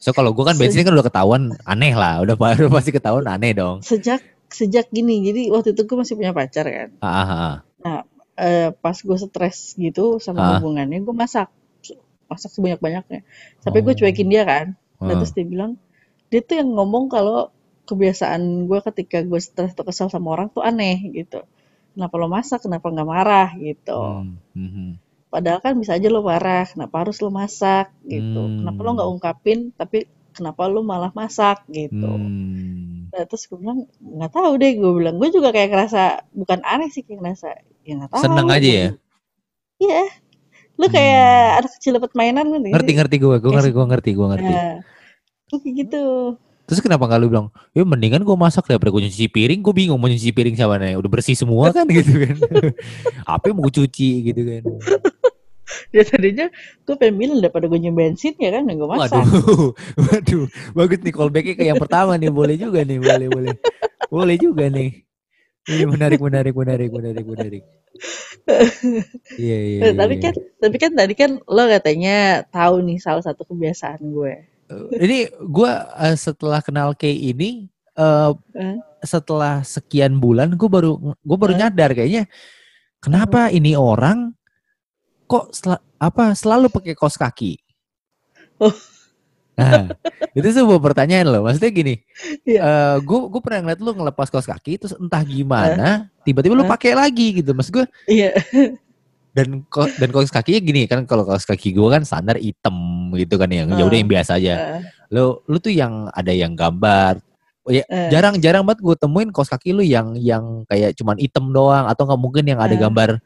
So 0.00 0.12
kalau 0.12 0.32
gue 0.32 0.40
kan 0.40 0.56
bensin 0.56 0.84
kan 0.84 0.92
udah 0.92 1.04
ketahuan 1.04 1.42
aneh 1.64 1.92
lah, 1.92 2.20
udah, 2.20 2.32
udah 2.60 2.72
pasti 2.72 2.90
ketahuan 2.90 3.24
aneh 3.24 3.52
dong. 3.52 3.80
sejak 3.80 4.24
sejak 4.48 4.88
gini 4.88 5.20
jadi 5.20 5.50
waktu 5.50 5.72
itu 5.72 5.82
gue 5.82 5.96
masih 5.98 6.14
punya 6.14 6.30
pacar 6.30 6.64
kan 6.64 6.88
Ah, 7.00 7.12
ah, 7.12 7.32
ah. 7.82 8.02
Eh, 8.36 8.70
pas 8.72 8.94
gue 8.94 9.16
stres 9.18 9.74
gitu 9.74 10.16
sama 10.18 10.38
Ah. 10.38 10.50
hubungannya 10.56 11.00
gue 11.00 11.10
masak 11.12 11.50
masak 12.24 12.50
sebanyak 12.50 12.78
banyaknya 12.78 13.20
sampai 13.60 13.80
gue 13.80 13.92
Oh. 13.92 13.98
cuekin 13.98 14.28
dia 14.28 14.42
kan 14.42 14.66
Nah, 14.96 15.10
Ah. 15.10 15.18
terus 15.18 15.32
dia 15.32 15.42
bilang 15.42 15.74
dia 16.28 16.40
tuh 16.40 16.56
yang 16.56 16.70
ngomong 16.70 17.08
kalau 17.08 17.50
kebiasaan 17.84 18.64
gue 18.64 18.78
ketika 18.84 19.20
gue 19.20 19.36
stres 19.38 19.74
atau 19.74 19.84
kesal 19.84 20.06
sama 20.06 20.32
orang 20.32 20.48
tuh 20.48 20.62
aneh 20.62 21.02
gitu 21.10 21.42
kenapa 21.92 22.14
lo 22.14 22.26
masak 22.28 22.62
kenapa 22.62 22.86
nggak 22.88 23.08
marah 23.08 23.50
gitu 23.54 23.98
Hmm, 24.22 24.38
hmm, 24.54 24.70
hmm. 24.70 24.90
Padahal 25.34 25.58
kan 25.58 25.74
bisa 25.74 25.92
aja 25.92 26.06
lo 26.06 26.22
marah 26.22 26.62
kenapa 26.64 27.02
harus 27.02 27.18
lo 27.18 27.28
masak 27.28 27.90
gitu 28.06 28.38
kenapa 28.62 28.78
lo 28.78 28.90
nggak 28.92 29.02
Hmm. 29.04 29.14
ungkapin 29.18 29.58
tapi 29.74 30.06
kenapa 30.30 30.62
lo 30.66 30.80
malah 30.80 31.10
masak 31.10 31.66
gitu 31.68 32.06
Hmm. 32.06 33.10
Nah, 33.10 33.26
terus 33.26 33.46
gue 33.46 33.54
bilang 33.54 33.86
nggak 33.98 34.30
tahu 34.30 34.52
deh 34.56 34.72
gue 34.74 34.92
bilang 34.92 35.16
gue 35.16 35.30
juga 35.30 35.50
kayak 35.50 35.70
ngerasa 35.70 36.02
bukan 36.30 36.62
aneh 36.62 36.86
sih 36.88 37.02
kayak 37.02 37.18
ngerasa 37.18 37.46
ya 37.82 37.92
nggak 37.94 38.10
tahu 38.10 38.22
Seneng 38.22 38.46
aja 38.48 38.70
ya? 38.70 38.88
iya 39.76 40.02
lu 40.74 40.86
kayak 40.88 41.30
Hmm. 41.48 41.58
anak 41.62 41.70
kecil 41.74 41.92
dapat 41.94 42.10
mainan 42.14 42.46
kan 42.48 42.58
Ngerti 42.58 42.92
ngerti 42.92 43.16
gue, 43.18 43.30
gue 43.32 43.38
Kayak 43.40 43.54
ngerti, 43.54 43.70
gue 43.70 43.84
ngerti, 43.86 44.10
gue 44.10 44.26
ngerti. 44.26 44.50
Nah, 44.50 44.74
kayak 45.48 45.74
gitu 45.76 46.04
Terus 46.64 46.80
kenapa 46.80 47.04
nggak 47.04 47.20
lu 47.20 47.28
bilang, 47.28 47.46
ya 47.70 47.84
mendingan 47.84 48.24
gue 48.24 48.34
masak 48.34 48.64
daripada 48.64 48.88
gue 48.88 49.04
nyuci 49.04 49.28
piring, 49.28 49.60
gue 49.60 49.74
bingung 49.76 50.00
mau 50.00 50.08
nyuci 50.08 50.32
piring 50.32 50.56
siapa 50.56 50.80
nih, 50.80 50.96
udah 50.96 51.10
bersih 51.12 51.36
semua 51.36 51.68
kan 51.70 51.84
gitu 51.92 52.10
kan. 52.16 52.34
Apa 53.22 53.52
yang 53.52 53.60
mau 53.60 53.68
cuci 53.68 54.10
gitu 54.26 54.42
kan. 54.42 54.62
ya 55.96 56.02
tadinya 56.04 56.46
gue 56.84 56.94
pengen 57.00 57.16
bilang 57.16 57.38
daripada 57.40 57.66
gue 57.66 57.78
nyumbang 57.80 58.14
bensin 58.14 58.34
ya 58.36 58.52
kan 58.52 58.68
gue 58.68 58.88
masak 58.88 59.24
Waduh, 59.24 59.72
waduh, 60.10 60.44
bagus 60.76 60.98
nih 61.00 61.12
callbacknya 61.14 61.54
ke 61.56 61.64
yang 61.64 61.80
pertama 61.80 62.12
nih, 62.20 62.28
boleh 62.28 62.56
juga 62.60 62.84
nih, 62.84 62.98
boleh, 63.00 63.28
boleh. 63.32 63.54
Boleh 64.12 64.36
juga 64.36 64.68
nih. 64.68 65.02
Ini 65.64 65.84
menarik, 65.88 66.20
menarik, 66.20 66.52
menarik, 66.52 66.90
menarik, 66.92 67.24
menarik. 67.24 67.62
Iya, 69.40 69.56
iya, 69.56 69.78
Eh, 69.80 69.92
iya, 69.92 69.96
tapi 69.96 70.14
iya. 70.20 70.22
kan 70.28 70.34
tapi 70.60 70.76
kan 70.76 70.90
tadi 70.92 71.14
kan 71.16 71.30
lo 71.48 71.64
katanya 71.64 72.44
tahu 72.52 72.84
nih 72.84 72.98
salah 73.00 73.24
satu 73.24 73.48
kebiasaan 73.48 74.00
gue 74.04 74.32
Ini 74.96 75.18
gue 75.40 75.72
setelah 76.16 76.60
kenal 76.60 76.92
Kay 76.96 77.32
ini, 77.32 77.68
eh, 77.96 78.30
Eh? 78.56 78.76
setelah 79.04 79.60
sekian 79.64 80.20
bulan 80.20 80.52
gue 80.56 80.68
baru 80.68 81.16
gue 81.16 81.38
baru 81.40 81.52
Eh? 81.56 81.58
nyadar 81.60 81.90
kayaknya 81.92 82.24
kenapa 83.00 83.48
ini 83.48 83.72
orang 83.76 84.32
kok 85.24 85.44
sel- 85.50 85.82
apa 85.96 86.32
selalu 86.32 86.68
pakai 86.68 86.94
kaos 86.94 87.16
kaki. 87.16 87.56
Oh. 88.58 88.74
Nah, 89.54 89.86
itu 90.34 90.50
sebuah 90.50 90.82
pertanyaan 90.82 91.30
loh. 91.30 91.46
Maksudnya 91.46 91.70
gini, 91.70 91.94
Iya. 92.42 92.98
gue 92.98 93.18
gue 93.30 93.38
pernah 93.38 93.62
ngeliat 93.62 93.78
lu 93.78 93.94
ngelepas 93.94 94.26
kaos 94.26 94.50
kaki, 94.50 94.82
terus 94.82 94.94
entah 94.98 95.22
gimana, 95.22 96.10
tiba-tiba 96.26 96.58
lu 96.58 96.66
Eh? 96.66 96.70
pakai 96.70 96.92
lagi 96.98 97.38
gitu. 97.38 97.54
Maksud 97.54 97.70
gue 97.70 97.86
iya 98.10 98.34
dan 99.30 99.62
ko- 99.66 99.90
dan 99.98 100.10
kaos 100.10 100.30
kakinya 100.30 100.58
gini 100.58 100.80
kan 100.86 101.06
kalau 101.06 101.22
kaos 101.22 101.42
kaki 101.42 101.70
gue 101.70 101.88
kan 101.90 102.02
standar 102.02 102.38
hitam 102.38 102.74
gitu 103.14 103.34
kan 103.34 103.50
yang 103.50 103.70
ya 103.74 103.82
udah 103.82 103.94
Eh. 103.94 104.00
yang 104.02 104.10
biasa 104.10 104.38
aja. 104.38 104.54
Eh, 104.78 104.82
Lu 105.14 105.38
lu 105.46 105.62
tuh 105.62 105.70
yang 105.70 106.10
ada 106.10 106.34
yang 106.34 106.58
gambar. 106.58 107.22
Oh 107.62 107.70
ya, 107.70 107.86
eh, 107.86 108.10
jarang-jarang 108.10 108.66
banget 108.66 108.82
gue 108.82 108.96
temuin 108.98 109.30
kaos 109.30 109.46
kaki 109.46 109.70
lu 109.70 109.80
yang 109.80 110.18
yang 110.18 110.66
kayak 110.66 110.98
cuman 110.98 111.14
hitam 111.16 111.48
doang 111.48 111.86
atau 111.86 112.04
nggak 112.04 112.18
mungkin 112.18 112.44
yang 112.44 112.58
ada 112.58 112.74
Eh. 112.74 112.80
gambar 112.82 113.22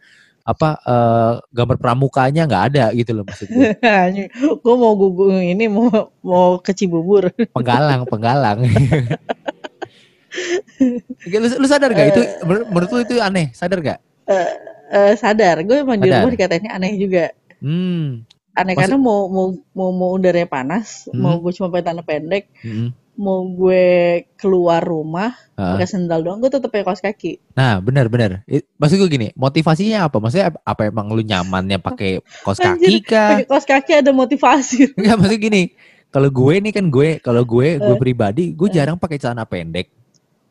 apa 0.48 0.80
eh, 0.80 1.32
gambar 1.52 1.76
pramukanya 1.76 2.42
nggak 2.42 2.64
ada 2.66 2.84
gitu 2.92 3.12
loh 3.12 3.22
maksud 3.22 3.46
gue. 3.46 3.76
mau 4.64 4.94
gugung 4.94 5.36
ini 5.36 5.68
mau 5.68 5.92
mau 6.18 6.56
ke 6.56 6.72
Cibubur 6.72 7.28
Penggalang, 7.56 8.08
penggalang. 8.08 8.64
Lu, 11.26 11.48
lu 11.48 11.66
sadar 11.66 11.90
gak 11.90 12.08
itu 12.10 12.22
menur- 12.44 12.68
menurut 12.68 12.90
lu 12.90 13.00
itu 13.00 13.16
aneh? 13.18 13.48
Sadar 13.50 13.80
gak? 13.80 13.98
Eh, 14.88 15.12
sadar 15.14 15.60
gue 15.60 15.76
emang 15.78 15.96
di 15.96 16.06
Sadar. 16.06 16.20
rumah 16.22 16.32
dikatainnya 16.32 16.70
aneh 16.70 16.92
juga 16.96 17.32
Hmm. 17.58 18.22
aneh 18.54 18.72
Maksud- 18.72 18.78
karena 18.86 18.96
mau 18.98 19.26
mau 19.26 19.46
mau 19.72 19.90
mau 19.90 20.10
udaranya 20.12 20.46
panas 20.46 21.06
Hmm. 21.06 21.18
mau 21.18 21.36
gue 21.38 21.50
cuma 21.50 21.68
pakai 21.68 21.86
tanah 21.86 22.04
pendek 22.04 22.44
mm-mm. 22.60 22.88
Mau 23.18 23.42
gue 23.44 23.84
keluar 24.34 24.78
rumah 24.78 25.34
Ah. 25.52 25.74
pakai 25.74 25.90
sendal 25.90 26.22
doang 26.22 26.38
gue 26.38 26.46
tetap 26.46 26.70
pakai 26.70 26.86
kaos 26.86 27.02
kaki 27.02 27.42
Nah, 27.52 27.76
benar-benar. 27.78 28.46
I- 28.46 28.62
Maksud 28.72 28.94
gue 28.96 29.10
gini, 29.10 29.28
motivasinya 29.34 30.06
apa? 30.06 30.16
Maksudnya 30.16 30.54
ap- 30.54 30.62
apa 30.62 30.86
emang 30.86 31.10
lu 31.10 31.20
nyamannya 31.20 31.76
pakai 31.76 32.22
kaos 32.40 32.56
kaki 32.56 33.02
kah? 33.02 33.42
pakai 33.42 33.46
kaos 33.46 33.66
kaki 33.66 33.92
ada 33.96 34.10
motivasi 34.10 34.86
Enggak, 34.96 35.16
maksudnya 35.18 35.40
gini. 35.40 35.62
Kalau 36.08 36.30
gue 36.30 36.54
nih 36.56 36.72
kan 36.72 36.86
gue, 36.86 37.08
kalau 37.18 37.42
gue, 37.42 37.76
gue 37.76 37.92
Eh. 37.92 38.00
pribadi, 38.00 38.54
gue 38.54 38.64
Eh. 38.64 38.72
jarang 38.72 38.94
pakai 38.94 39.18
celana 39.18 39.42
pendek. 39.42 39.90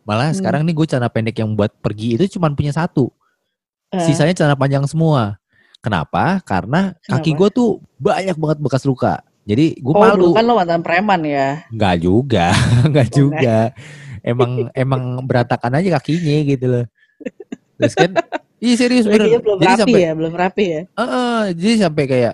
Malah 0.04 0.30
Hmm. 0.30 0.38
sekarang 0.38 0.62
nih 0.62 0.76
gue 0.76 0.86
celana 0.86 1.08
pendek 1.08 1.36
yang 1.36 1.52
buat 1.52 1.72
pergi 1.74 2.16
itu 2.16 2.38
cuma 2.38 2.52
punya 2.52 2.70
satu. 2.70 3.08
Eh, 3.90 4.04
Sisanya 4.04 4.36
celana 4.36 4.54
panjang 4.54 4.84
semua. 4.86 5.40
Kenapa? 5.80 6.44
Karena 6.44 6.92
kaki 7.02 7.32
gue 7.34 7.48
tuh 7.50 7.70
banyak 7.96 8.36
banget 8.36 8.58
bekas 8.60 8.84
luka. 8.84 9.24
Jadi 9.48 9.80
gue 9.80 9.94
oh 9.96 10.04
malu. 10.04 10.36
kan 10.36 10.44
lo 10.44 10.60
mantan 10.60 10.84
preman 10.84 11.24
ya 11.24 11.63
Enggak 11.72 11.96
juga, 12.04 12.51
enggak 12.88 13.08
Oh, 13.08 13.16
juga. 13.16 13.58
Emang 14.20 14.68
emang 14.75 15.24
berantakan 15.24 15.80
aja 15.80 15.96
kakinya 15.96 16.36
gitu 16.44 16.66
loh. 16.68 16.86
Terus 17.80 17.96
kan, 17.96 18.12
iya 18.60 18.75
serius 18.75 19.08
bener. 19.08 19.39
Belum 19.39 19.56
Jadi 19.56 19.72
rapi 19.72 19.82
sampai, 19.88 20.00
ya 20.04 20.12
belum 20.12 20.34
rapi 20.36 20.66
ya 20.68 20.82
Heeh, 20.92 21.39
jadi 21.56 21.74
sampai 21.88 22.04
kayak, 22.06 22.34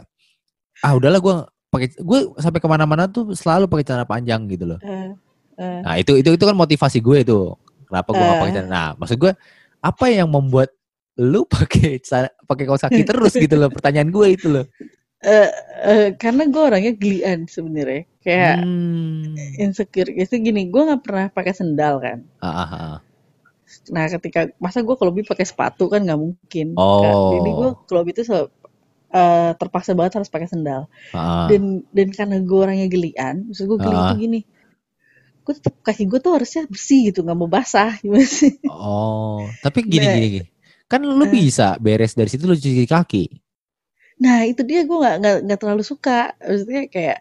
ah 0.81 0.93
udahlah 0.97 1.21
gue 1.21 1.35
pakai, 1.69 1.87
gue 1.93 2.19
sampai 2.41 2.57
ke 2.57 2.67
mana-mana 2.67 3.05
tuh 3.05 3.37
selalu 3.37 3.69
pakai 3.69 3.85
celana 3.85 4.09
panjang 4.09 4.41
gitu 4.49 4.65
loh. 4.65 4.79
Eh, 4.81 5.13
eh. 5.61 5.79
Nah 5.85 5.93
itu 5.95 6.17
itu 6.17 6.33
itu 6.33 6.43
kan 6.43 6.57
motivasi 6.57 6.97
gue 6.97 7.21
itu. 7.21 7.39
Kenapa 7.85 8.09
gue 8.09 8.17
nggak 8.17 8.33
Eh. 8.33 8.41
pakai 8.41 8.53
celana? 8.57 8.69
Nah 8.73 8.87
maksud 8.97 9.17
gue 9.21 9.31
apa 9.77 10.05
yang 10.09 10.33
membuat 10.33 10.73
lu 11.13 11.45
pakai 11.53 12.01
pakai 12.49 12.63
kaos 12.65 12.81
kaki 12.81 13.05
terus 13.05 13.37
gitu 13.37 13.53
loh? 13.53 13.69
Pertanyaan 13.69 14.09
gue 14.09 14.27
itu 14.33 14.49
loh. 14.49 14.65
Eh, 15.23 15.49
eh, 15.81 16.07
karena 16.13 16.43
gue 16.45 16.59
orangnya 16.61 16.93
gelian 16.93 17.47
sebenarnya 17.47 18.03
kayak 18.19 18.59
Hmm. 18.59 19.39
insecure 19.55 20.11
itu 20.11 20.35
gini 20.35 20.67
gue 20.67 20.81
nggak 20.83 20.99
pernah 20.99 21.25
pakai 21.27 21.53
sendal 21.53 21.97
kan 21.97 22.27
Ah, 22.37 22.51
ah, 22.53 22.69
ah. 22.69 22.97
nah 23.87 24.05
ketika 24.05 24.51
masa 24.57 24.79
gue 24.79 24.91
kalau 24.93 25.09
lebih 25.09 25.23
pakai 25.23 25.43
sepatu 25.43 25.87
kan 25.87 26.03
nggak 26.03 26.19
mungkin 26.19 26.75
Oh. 26.75 26.99
Kak. 26.99 27.15
jadi 27.33 27.49
gue 27.51 27.69
kalau 27.85 28.01
itu 28.03 28.21
sel- 28.21 28.51
eh, 29.09 29.51
terpaksa 29.55 29.93
banget 29.93 30.19
harus 30.19 30.27
pakai 30.27 30.45
sendal 30.45 30.91
Ah, 31.09 31.47
dan 31.47 31.87
dan 31.89 32.11
karena 32.11 32.37
gue 32.37 32.59
orangnya 32.59 32.87
gelian 32.87 33.47
maksud 33.47 33.63
gue 33.65 33.77
geli 33.79 33.95
itu 33.95 34.15
gini 34.19 34.39
gue 35.39 35.53
tetap 35.53 35.75
kaki 35.81 36.03
gue 36.03 36.19
tuh 36.19 36.33
harusnya 36.33 36.63
bersih 36.65 37.11
gitu 37.11 37.23
nggak 37.23 37.37
mau 37.37 37.47
basah 37.47 37.95
gimana 38.03 38.23
sih 38.23 38.59
Oh, 38.67 39.47
tapi 39.59 39.83
gini 39.83 40.03
Nah. 40.03 40.13
gini 40.13 40.27
gini. 40.33 40.47
Kan 40.83 40.99
lu 41.01 41.15
Eh. 41.17 41.31
bisa 41.31 41.75
beres 41.77 42.11
dari 42.11 42.27
situ 42.27 42.43
lu 42.43 42.53
cuci 42.53 42.83
kaki. 42.85 43.23
Nah 44.23 44.39
itu 44.41 44.63
dia 44.63 44.81
gue 44.81 44.95
nggak 44.95 45.15
nggak 45.19 45.37
nggak 45.43 45.59
terlalu 45.59 45.83
suka 45.83 46.31
maksudnya 46.39 46.87
kayak 46.87 47.19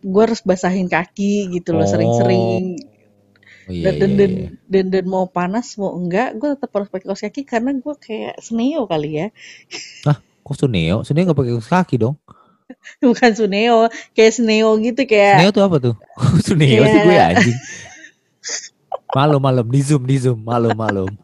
gue 0.00 0.22
harus 0.22 0.40
basahin 0.40 0.86
kaki 0.86 1.50
gitu 1.50 1.74
loh 1.74 1.82
Oh. 1.82 1.90
sering-sering 1.90 2.78
Oh, 3.64 3.72
iya, 3.72 3.96
dan, 3.96 4.12
dan, 4.12 4.30
iya, 4.30 4.44
iya. 4.44 4.48
dan, 4.68 4.84
dan 4.92 5.04
mau 5.06 5.24
panas 5.24 5.72
mau 5.74 5.90
enggak 5.90 6.36
gue 6.36 6.52
tetap 6.52 6.68
harus 6.70 6.86
pakai 6.86 7.06
kaos 7.06 7.24
kaki 7.24 7.42
karena 7.42 7.72
gue 7.72 7.94
kayak 7.96 8.36
seneo 8.38 8.84
kali 8.84 9.10
ya 9.16 9.26
Kok 10.44 10.52
Suneo? 10.54 11.00
Suneo 11.00 11.24
gak 11.24 11.32
pakai 11.34 11.52
kaos 11.56 11.72
kaki 11.72 11.96
dong. 11.96 12.20
bukan 13.00 13.32
suneo 13.32 13.88
kayak 14.12 14.32
seneo 14.34 14.76
gitu 14.76 15.02
kayak 15.04 15.40
Suneo 15.40 15.50
tuh 15.50 15.64
apa 15.64 15.76
tuh? 15.80 15.94
Suneo 16.46 16.84
sih 16.84 17.00
gue 17.00 17.08
Kayak- 17.08 17.28
anjing. 17.34 17.58
Malum 19.10 19.40
malum 19.40 19.66
di 19.66 19.80
zoom 19.80 20.04
di 20.04 20.16
zoom 20.18 20.44
malum 20.44 20.76
malum. 20.76 21.08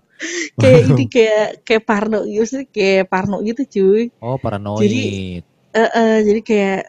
kayak 0.57 0.81
ini 0.91 1.05
kayak 1.07 1.47
kayak 1.63 1.83
parno 1.85 2.19
gitu 2.25 2.45
sih 2.45 2.65
kayak 2.67 3.07
parno 3.07 3.37
gitu 3.41 3.63
cuy 3.65 4.03
Oh 4.19 4.37
paranoid. 4.37 4.83
Jadi- 4.83 5.43
Eh, 5.71 5.87
eh, 5.87 6.17
jadi 6.27 6.41
kayak 6.43 6.81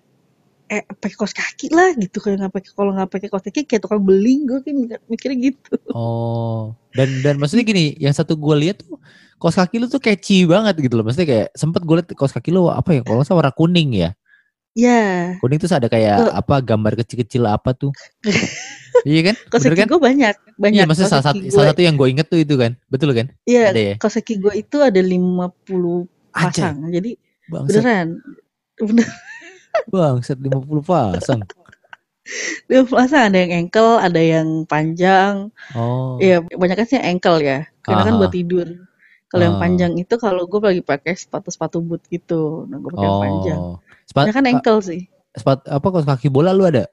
eh 0.65 0.81
pakai 0.87 1.13
kaos 1.13 1.35
kaki 1.35 1.67
lah 1.69 1.93
gitu 1.93 2.17
kalau 2.17 2.39
nggak 2.39 2.49
pakai 2.49 2.71
kalau 2.71 2.91
nggak 2.95 3.09
pakai 3.11 3.27
kaos 3.29 3.43
kaki 3.43 3.67
kayak 3.67 3.83
tukang 3.83 4.01
beling 4.01 4.47
gue 4.47 4.57
mikir- 4.65 5.03
mikirnya 5.05 5.37
gitu 5.51 5.75
Oh 5.91 6.73
dan 6.91 7.21
dan 7.21 7.35
maksudnya 7.37 7.61
gini, 7.61 7.93
yang 7.95 8.11
satu 8.11 8.33
gue 8.35 8.55
lihat 8.57 8.81
tuh 8.81 8.97
kaos 9.35 9.53
kaki 9.53 9.79
lu 9.79 9.87
tuh 9.87 9.99
catchy 9.99 10.43
banget 10.43 10.75
gitu 10.79 10.95
loh. 10.95 11.05
Maksudnya 11.05 11.27
kayak 11.27 11.47
sempet 11.53 11.81
gue 11.81 11.95
liat 11.97 12.09
kaos 12.15 12.31
kaki 12.31 12.51
lu 12.51 12.67
apa 12.67 12.91
ya? 12.91 13.01
Kalau 13.01 13.21
salah 13.21 13.47
warna 13.47 13.53
kuning 13.53 13.95
ya. 13.95 14.11
Ya 14.71 15.35
Kuning 15.37 15.59
terus 15.59 15.71
ada 15.71 15.87
kayak 15.87 16.15
Eh. 16.21 16.31
apa 16.31 16.63
gambar 16.63 16.95
kecil-kecil 16.95 17.43
apa 17.43 17.75
tuh? 17.75 17.91
iya 19.07 19.31
kan? 19.31 19.35
kaki 19.49 19.71
kan? 19.75 19.87
gue 19.87 19.99
banyak 19.99 20.35
banyak 20.55 20.77
Iya, 20.77 20.85
maksudnya 20.85 21.11
salah 21.11 21.25
satu, 21.27 21.41
salah 21.47 21.71
satu 21.73 21.81
yang 21.81 21.95
gue 21.95 22.07
inget 22.07 22.27
tuh 22.27 22.39
itu 22.39 22.55
kan, 22.55 22.75
betul 22.87 23.11
kan? 23.11 23.31
iya 23.43 23.71
ya? 23.71 23.95
kaos 23.97 24.15
kaki 24.15 24.39
gue 24.39 24.53
itu 24.57 24.77
ada 24.79 24.99
50 24.99 26.07
Anjay, 26.31 26.63
pasang 26.63 26.75
jadi 26.87 27.11
bangsat, 27.47 27.67
beneran 27.83 28.07
bener 28.79 29.07
bangsat 29.87 30.37
50 30.39 30.83
pasang. 30.83 31.41
dia 32.69 32.85
pasang 32.85 33.33
ada 33.33 33.37
yang 33.41 33.65
ankle 33.65 33.97
ada 33.97 34.21
yang 34.21 34.47
panjang 34.63 35.49
Oh, 35.73 36.15
Iya, 36.21 36.39
banyak 36.45 36.77
kan 36.77 36.87
sih 36.87 36.99
ankle 37.01 37.41
ya. 37.41 37.65
Karena 37.81 38.05
kan 38.05 38.13
Aha. 38.15 38.19
buat 38.21 38.31
tidur. 38.31 38.67
Kalau 39.31 39.43
yang 39.45 39.55
Ah. 39.55 39.61
panjang 39.61 39.93
itu 39.95 40.13
kalau 40.15 40.43
gue 40.43 40.59
lagi 40.59 40.83
pakai 40.83 41.15
sepatu-sepatu 41.15 41.79
boot 41.79 42.03
gitu. 42.05 42.67
Nah, 42.67 42.77
gue 42.77 42.91
pakai 42.91 43.07
yang 43.07 43.21
panjang. 43.21 43.59
oh. 43.59 43.75
Sepat, 44.03 44.25
Ya 44.27 44.33
kan 44.33 44.43
ankle 44.45 44.79
sih. 44.81 45.01
sepat, 45.31 45.63
apa 45.65 45.87
kaos 45.87 46.03
kaki 46.03 46.27
bola 46.27 46.51
lu 46.51 46.63
ada? 46.63 46.91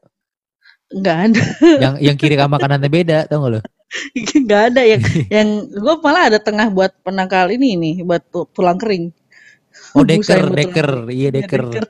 Enggak 0.89 1.17
ada. 1.29 1.43
yang 1.83 1.95
yang 2.01 2.17
kiri 2.17 2.33
sama 2.33 2.57
kanannya 2.57 2.87
beda, 2.87 3.27
tau 3.27 3.43
gak 3.43 3.53
lu? 3.53 3.61
Enggak 4.39 4.63
ada 4.71 4.83
yang 4.83 5.03
yang 5.37 5.49
gue 5.67 5.95
malah 5.99 6.23
ada 6.27 6.39
tengah 6.39 6.69
buat 6.69 6.95
penangkal 7.03 7.51
ini 7.51 7.75
nih, 7.75 7.95
buat 8.03 8.23
tu- 8.25 8.47
tulang 8.49 8.79
kering. 8.79 9.11
Oh 9.93 10.03
deker, 10.03 10.47
deker, 10.49 10.89
iya 11.09 11.29
kering. 11.29 11.43
deker. 11.43 11.63
deker. 11.67 11.85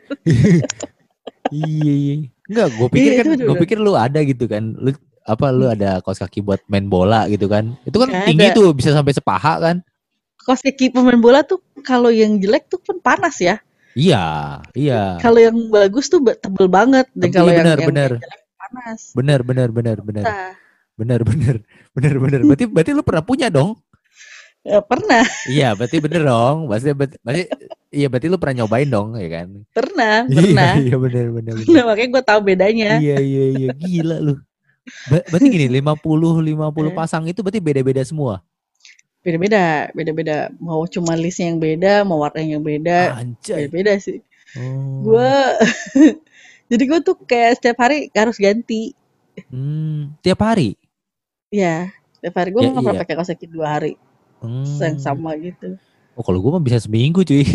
iya, 1.50 1.92
iya. 1.94 2.14
Enggak, 2.46 2.66
gue 2.72 2.88
pikir 2.88 3.10
Iya, 3.10 3.20
kan, 3.22 3.36
gue 3.38 3.56
pikir 3.58 3.78
lu 3.78 3.92
ada 3.94 4.20
gitu 4.22 4.44
kan. 4.44 4.72
Lu 4.72 4.90
apa 5.22 5.52
lu 5.52 5.68
ada 5.68 6.00
kaos 6.00 6.16
kaki 6.18 6.40
buat 6.40 6.64
main 6.66 6.88
bola 6.88 7.28
gitu 7.28 7.44
kan? 7.46 7.76
Itu 7.84 8.00
kan 8.00 8.08
Nggak 8.08 8.26
tinggi 8.26 8.46
ada. 8.48 8.56
tuh, 8.56 8.68
bisa 8.72 8.90
sampai 8.90 9.12
sepaha 9.12 9.60
kan? 9.60 9.76
Kaos 10.48 10.64
kaki 10.64 10.88
pemain 10.88 11.20
bola 11.20 11.44
tuh 11.44 11.60
kalau 11.84 12.08
yang 12.08 12.40
jelek 12.40 12.72
tuh 12.72 12.80
kan 12.80 12.96
panas 13.04 13.36
ya. 13.36 13.60
Iya, 13.92 14.24
iya. 14.72 15.20
Kalau 15.20 15.36
yang 15.36 15.68
bagus 15.68 16.08
tuh 16.08 16.24
be- 16.24 16.40
tebel 16.40 16.72
banget. 16.72 17.04
Dan 17.12 17.28
kalau 17.28 17.52
yang, 17.52 17.68
yang 17.68 17.84
benar. 17.84 18.10
jelek 18.16 18.42
panas. 18.56 19.00
Bener, 19.12 19.40
bener, 19.44 19.68
bener, 19.68 19.98
bener. 20.00 20.24
Nah, 20.24 20.56
Bener, 20.98 21.20
bener, 21.22 21.62
bener, 21.94 22.14
bener. 22.24 22.40
Berarti, 22.42 22.64
berarti 22.64 22.90
lu 22.90 23.04
pernah 23.04 23.22
punya 23.22 23.52
dong? 23.52 23.76
ya 24.66 24.82
pernah, 24.82 25.22
Iya, 25.46 25.72
berarti 25.78 25.96
bener 26.02 26.22
dong. 26.26 26.56
Berarti, 26.66 26.90
berarti, 26.92 27.42
iya 27.94 28.06
berarti 28.10 28.26
lu 28.28 28.36
pernah 28.36 28.64
nyobain 28.64 28.88
dong, 28.90 29.14
ya 29.16 29.28
kan? 29.30 29.46
pernah, 29.70 30.26
pernah. 30.26 30.72
Iya, 30.76 30.82
iya 30.82 30.96
bener, 30.98 31.26
bener, 31.30 31.54
bener. 31.62 31.72
Nah, 31.72 31.84
makanya 31.86 32.08
gue 32.10 32.22
tahu 32.26 32.40
bedanya. 32.42 32.90
Iya, 32.98 33.16
iya, 33.22 33.44
iya. 33.54 33.68
Gila 33.76 34.16
lu. 34.18 34.34
Berarti 35.08 35.46
gini, 35.46 35.66
50 35.70 36.40
50 36.40 36.58
Eh. 36.90 36.92
pasang 36.96 37.24
itu 37.28 37.40
berarti 37.44 37.60
beda-beda 37.62 38.02
semua. 38.02 38.40
Beda-beda, 39.28 39.92
beda-beda. 39.92 40.36
Mau 40.56 40.88
cuma 40.88 41.12
listnya 41.12 41.52
yang 41.52 41.60
beda, 41.60 41.92
mau 42.02 42.18
warna 42.18 42.40
yang 42.40 42.64
beda, 42.64 43.12
Anjay. 43.12 43.68
beda-beda 43.68 43.92
sih. 44.00 44.24
Oh. 44.56 45.04
Gue, 45.04 45.32
jadi 46.72 46.82
gue 46.88 46.98
tuh 47.04 47.14
kayak 47.20 47.60
setiap 47.60 47.76
hari 47.78 48.08
harus 48.08 48.40
ganti. 48.40 48.96
Hmm, 49.52 50.16
tiap 50.18 50.40
hari. 50.40 50.74
Ya, 51.48 51.92
setiap 52.16 52.34
hari 52.40 52.48
gue 52.50 52.58
Ya, 52.58 52.72
nggak 52.72 52.80
pernah 52.80 52.96
iya. 52.96 53.02
pakai 53.04 53.14
kaos 53.14 53.28
kaki 53.28 53.46
dua 53.46 53.68
hari 53.68 53.92
Hmm. 54.38 54.64
yang 54.64 54.96
sama 54.96 55.36
gitu. 55.36 55.76
Oh, 56.14 56.22
kalau 56.22 56.38
gua 56.38 56.56
mah 56.56 56.62
bisa 56.62 56.78
seminggu, 56.78 57.22
cuy. 57.22 57.42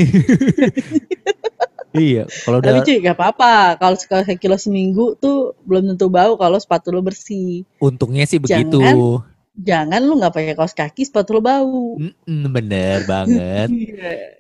iya, 1.95 2.23
kalau 2.43 2.57
Tapi 2.59 2.67
udah 2.71 2.83
cuy 2.83 2.95
gak 2.99 3.15
apa-apa. 3.15 3.53
Kalau 3.77 3.95
kaos 3.99 4.25
kaki 4.25 4.45
lo 4.47 4.55
seminggu 4.55 5.13
tuh 5.15 5.53
belum 5.63 5.87
tentu 5.89 6.07
bau 6.07 6.35
kalau 6.35 6.57
sepatu 6.57 6.89
lo 6.89 6.99
bersih. 6.99 7.63
untungnya 7.79 8.23
sih 8.23 8.37
begitu. 8.37 8.79
Jangan. 8.79 9.23
Jangan 9.53 10.01
lu 10.01 10.17
nggak 10.17 10.33
pakai 10.33 10.53
kaos 10.57 10.73
kaki 10.73 11.05
sepatu 11.05 11.37
lo 11.37 11.41
bau. 11.41 11.97
Bener 12.25 13.05
banget. 13.05 13.69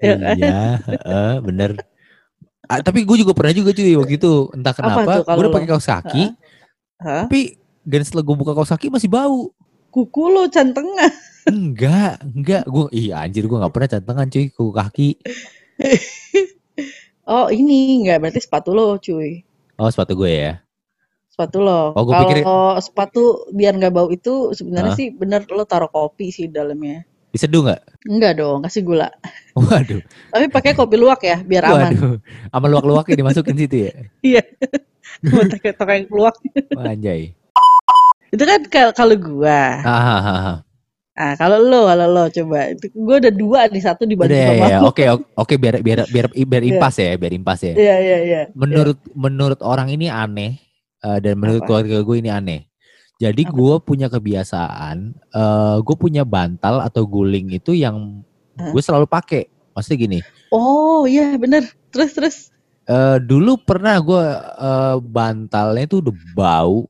Iya, 0.03 0.35
iya, 0.35 1.39
bener. 1.39 1.79
Ah, 2.67 2.79
tapi 2.79 3.03
gue 3.03 3.17
juga 3.19 3.35
pernah 3.35 3.51
juga 3.53 3.75
cuy 3.75 3.93
waktu 3.99 4.15
itu 4.17 4.33
entah 4.55 4.71
kenapa 4.71 5.19
gue 5.21 5.43
udah 5.45 5.51
pakai 5.51 5.67
kaos 5.67 5.83
kaki 5.87 6.31
tapi 6.95 7.59
dan 7.83 8.01
setelah 8.07 8.23
gue 8.23 8.35
buka 8.39 8.55
kaos 8.55 8.71
kaki 8.71 8.87
masih 8.87 9.11
bau 9.11 9.51
Kuku 9.93 10.31
lo 10.31 10.49
cantengah. 10.49 11.11
enggak 11.45 12.23
enggak 12.23 12.63
gue 12.65 12.87
iya 12.95 13.21
anjir 13.27 13.45
gue 13.45 13.57
nggak 13.59 13.73
pernah 13.75 13.89
cantengan 13.91 14.27
cuy 14.31 14.45
ke 14.47 14.63
kaki 14.63 15.09
Oh 17.27 17.47
ini 17.51 18.03
nggak 18.07 18.19
berarti 18.23 18.39
sepatu 18.39 18.71
lo 18.71 18.95
cuy. 18.95 19.43
oh 19.75 19.89
sepatu 19.91 20.15
gue 20.15 20.31
ya 20.31 20.53
Sepatu 21.33 21.57
lo. 21.59 21.91
Oh, 21.91 22.05
Kalau 22.05 22.21
pikir- 22.23 22.45
sepatu 22.79 23.23
biar 23.49 23.73
nggak 23.73 23.89
bau 23.91 24.05
itu 24.07 24.53
sebenarnya 24.53 24.93
Hah? 24.93 24.99
sih 24.99 25.09
bener 25.09 25.41
lo 25.47 25.65
taruh 25.65 25.89
kopi 25.89 26.29
sih 26.29 26.45
di 26.45 26.53
dalamnya. 26.53 27.01
diseduh 27.27 27.65
nggak 27.65 27.81
Enggak 28.05 28.33
dong, 28.37 28.61
kasih 28.61 28.81
gula. 28.83 29.09
waduh 29.57 29.97
Tapi 30.29 30.45
pakai 30.47 30.71
kopi 30.71 30.95
luwak 30.95 31.17
ya, 31.19 31.41
biar 31.41 31.65
aman. 31.65 31.89
waduh 31.89 32.13
sama 32.47 32.65
luak-luaknya 32.69 33.15
dimasukin 33.17 33.57
situ 33.57 33.75
ya 33.83 33.93
Iya. 34.29 34.41
Pakai 35.49 35.73
tokeng 35.73 36.05
luwak. 36.07 36.37
Wah, 36.71 36.93
anjay 36.93 37.33
Itu 38.29 38.43
kan 38.43 38.61
kal- 38.65 38.93
kalau 38.93 39.13
gua. 39.15 39.61
ah, 39.81 40.61
ah, 41.13 41.33
kalau 41.33 41.57
lo, 41.59 41.85
kalau 41.85 42.05
lo 42.07 42.23
coba. 42.27 42.69
Itu 42.69 42.85
gua 42.93 43.17
ada 43.17 43.29
dua 43.29 43.59
nih, 43.65 43.81
satu 43.81 44.05
udah 44.05 44.09
dibagi 44.09 44.33
ya, 44.35 44.47
sama 44.47 44.65
ya, 44.67 44.77
oke 44.83 45.03
oke 45.07 45.25
oke 45.35 45.53
biar 45.55 45.75
biar 45.79 45.99
biar 46.07 46.25
biar 46.29 46.61
Iya. 46.63 46.69
impas 46.71 46.95
ya 46.95 47.13
biar 47.15 47.29
impas 47.31 47.59
ya 47.61 47.73
Iya, 47.73 47.95
iya, 47.99 48.17
iya. 48.23 48.41
menurut 48.53 48.97
menurut 49.11 49.57
orang 49.59 49.89
ini 49.89 50.05
aneh 50.05 50.57
eh, 51.03 51.19
dan 51.19 51.35
menurut 51.37 51.61
Apa? 51.63 51.67
keluarga 51.69 51.97
gue 52.01 52.15
ini 52.17 52.31
aneh. 52.31 52.61
Jadi 53.21 53.45
gue 53.47 53.75
punya 53.79 54.11
kebiasaan, 54.11 54.97
eh 55.15 55.75
gue 55.79 55.95
punya 55.95 56.27
bantal 56.27 56.81
atau 56.83 57.05
guling 57.07 57.55
itu 57.55 57.71
yang 57.71 58.19
gue 58.57 58.81
selalu 58.83 59.07
pakai. 59.07 59.47
Maksudnya 59.73 59.99
gini, 59.99 60.19
Oh, 60.53 61.09
iya 61.09 61.33
bener. 61.39 61.65
Terus, 61.89 62.11
terus. 62.13 62.37
eh 62.83 63.17
dulu 63.23 63.55
pernah 63.57 63.95
gue 64.01 64.23
eh, 64.59 64.95
bantalnya 64.99 65.83
itu 65.87 66.03
udah 66.03 66.15
bau. 66.35 66.85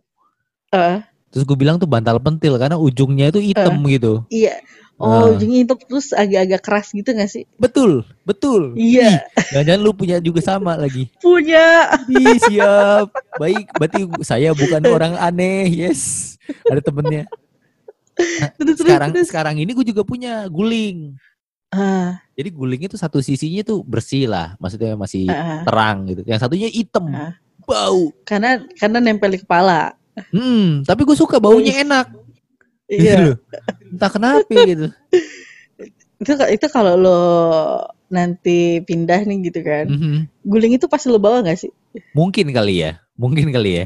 Eh, 0.73 1.05
Terus 1.29 1.49
gue 1.49 1.57
bilang 1.57 1.81
tuh 1.81 1.89
bantal 1.89 2.21
pentil 2.21 2.57
karena 2.61 2.77
ujungnya 2.77 3.33
itu 3.33 3.41
hitam 3.41 3.81
gitu. 3.89 4.21
iya. 4.29 4.57
Oh, 4.95 5.09
Ah. 5.09 5.33
ujungnya 5.33 5.65
itu 5.65 5.73
terus 5.89 6.13
agak-agak 6.13 6.61
keras 6.61 6.87
gitu 6.93 7.09
gak 7.11 7.27
sih? 7.27 7.43
Betul, 7.57 8.05
betul. 8.23 8.77
Iya. 8.77 9.25
Jangan 9.51 9.81
lu 9.81 9.91
punya 9.91 10.21
juga 10.21 10.39
sama 10.39 10.77
lagi. 10.77 11.09
Punya. 11.19 11.91
Ih, 12.07 12.37
siap. 12.39 13.09
Baik, 13.35 13.67
berarti 13.73 14.01
saya 14.21 14.53
bukan 14.53 14.79
orang 14.87 15.17
aneh. 15.17 15.65
Yes. 15.67 16.35
Ada 16.69 16.79
temennya. 16.79 17.25
Terus, 18.61 18.77
sekarang 18.77 19.09
terus. 19.11 19.27
sekarang 19.27 19.57
ini 19.57 19.73
gue 19.73 19.83
juga 19.83 20.05
punya 20.05 20.45
guling. 20.45 21.17
Ah, 21.73 22.21
Jadi 22.37 22.53
gulingnya 22.53 22.85
tuh 22.85 23.01
satu 23.01 23.17
sisinya 23.17 23.65
tuh 23.65 23.81
bersih 23.81 24.29
lah, 24.29 24.53
maksudnya 24.61 24.93
masih 24.93 25.25
ah. 25.25 25.65
terang 25.65 26.05
gitu. 26.05 26.21
Yang 26.21 26.39
satunya 26.45 26.69
hitam, 26.69 27.09
Ah. 27.09 27.33
bau. 27.65 28.13
karena 28.21 28.61
karena 28.77 29.01
nempel 29.01 29.33
di 29.33 29.41
kepala. 29.41 29.97
Hmm, 30.29 30.85
tapi 30.85 31.01
gue 31.01 31.17
suka 31.17 31.41
baunya 31.41 31.81
enak. 31.81 32.13
Gitu 32.85 33.03
Iya. 33.03 33.15
loh. 33.23 33.37
Entah 33.89 34.11
kenapa 34.11 34.43
gitu. 34.49 34.87
itu 36.23 36.31
itu 36.31 36.65
kalau 36.71 36.93
lo 36.95 37.19
nanti 38.07 38.79
pindah 38.79 39.25
nih 39.25 39.49
gitu 39.49 39.59
kan. 39.61 39.85
Mhm. 39.89 40.15
Guling 40.45 40.73
itu 40.77 40.85
pasti 40.87 41.09
lo 41.09 41.17
bawa 41.17 41.43
gak 41.43 41.59
sih? 41.59 41.71
Mungkin 42.13 42.51
kali 42.51 42.83
ya, 42.83 43.01
mungkin 43.15 43.49
kali 43.49 43.71
ya. 43.81 43.85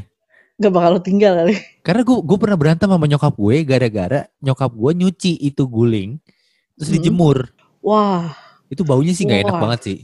Gak 0.58 0.74
bakal 0.74 0.98
lo 0.98 1.02
tinggal 1.02 1.34
kali. 1.38 1.56
Karena 1.82 2.02
gue 2.02 2.18
gue 2.20 2.38
pernah 2.38 2.58
berantem 2.58 2.90
sama 2.90 3.06
nyokap 3.06 3.34
gue 3.34 3.56
gara-gara 3.64 4.22
nyokap 4.38 4.72
gue 4.74 4.92
nyuci 4.96 5.34
itu 5.40 5.64
guling 5.66 6.18
terus 6.76 6.90
Hmm. 6.90 6.96
dijemur. 7.00 7.38
Wah, 7.82 8.36
Itu 8.68 8.84
baunya 8.84 9.16
sih 9.16 9.24
nggak 9.24 9.48
enak 9.48 9.56
Wah. 9.56 9.62
banget 9.64 9.80
sih. 9.82 9.98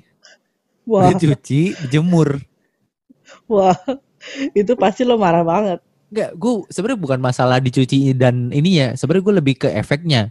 wah, 0.88 1.03
Dicuci, 1.12 1.75
dijemur. 1.84 2.39
wah. 3.45 3.75
Itu 4.56 4.73
pasti 4.73 5.03
lo 5.03 5.19
marah 5.19 5.43
banget. 5.43 5.79
Enggak, 6.13 6.30
gue 6.36 6.54
sebenarnya 6.69 7.02
bukan 7.02 7.19
masalah 7.19 7.58
dicuci 7.58 8.13
dan 8.13 8.47
ininya, 8.49 8.93
sebenarnya 8.93 9.23
gue 9.23 9.36
lebih 9.41 9.56
ke 9.58 9.67
efeknya. 9.67 10.30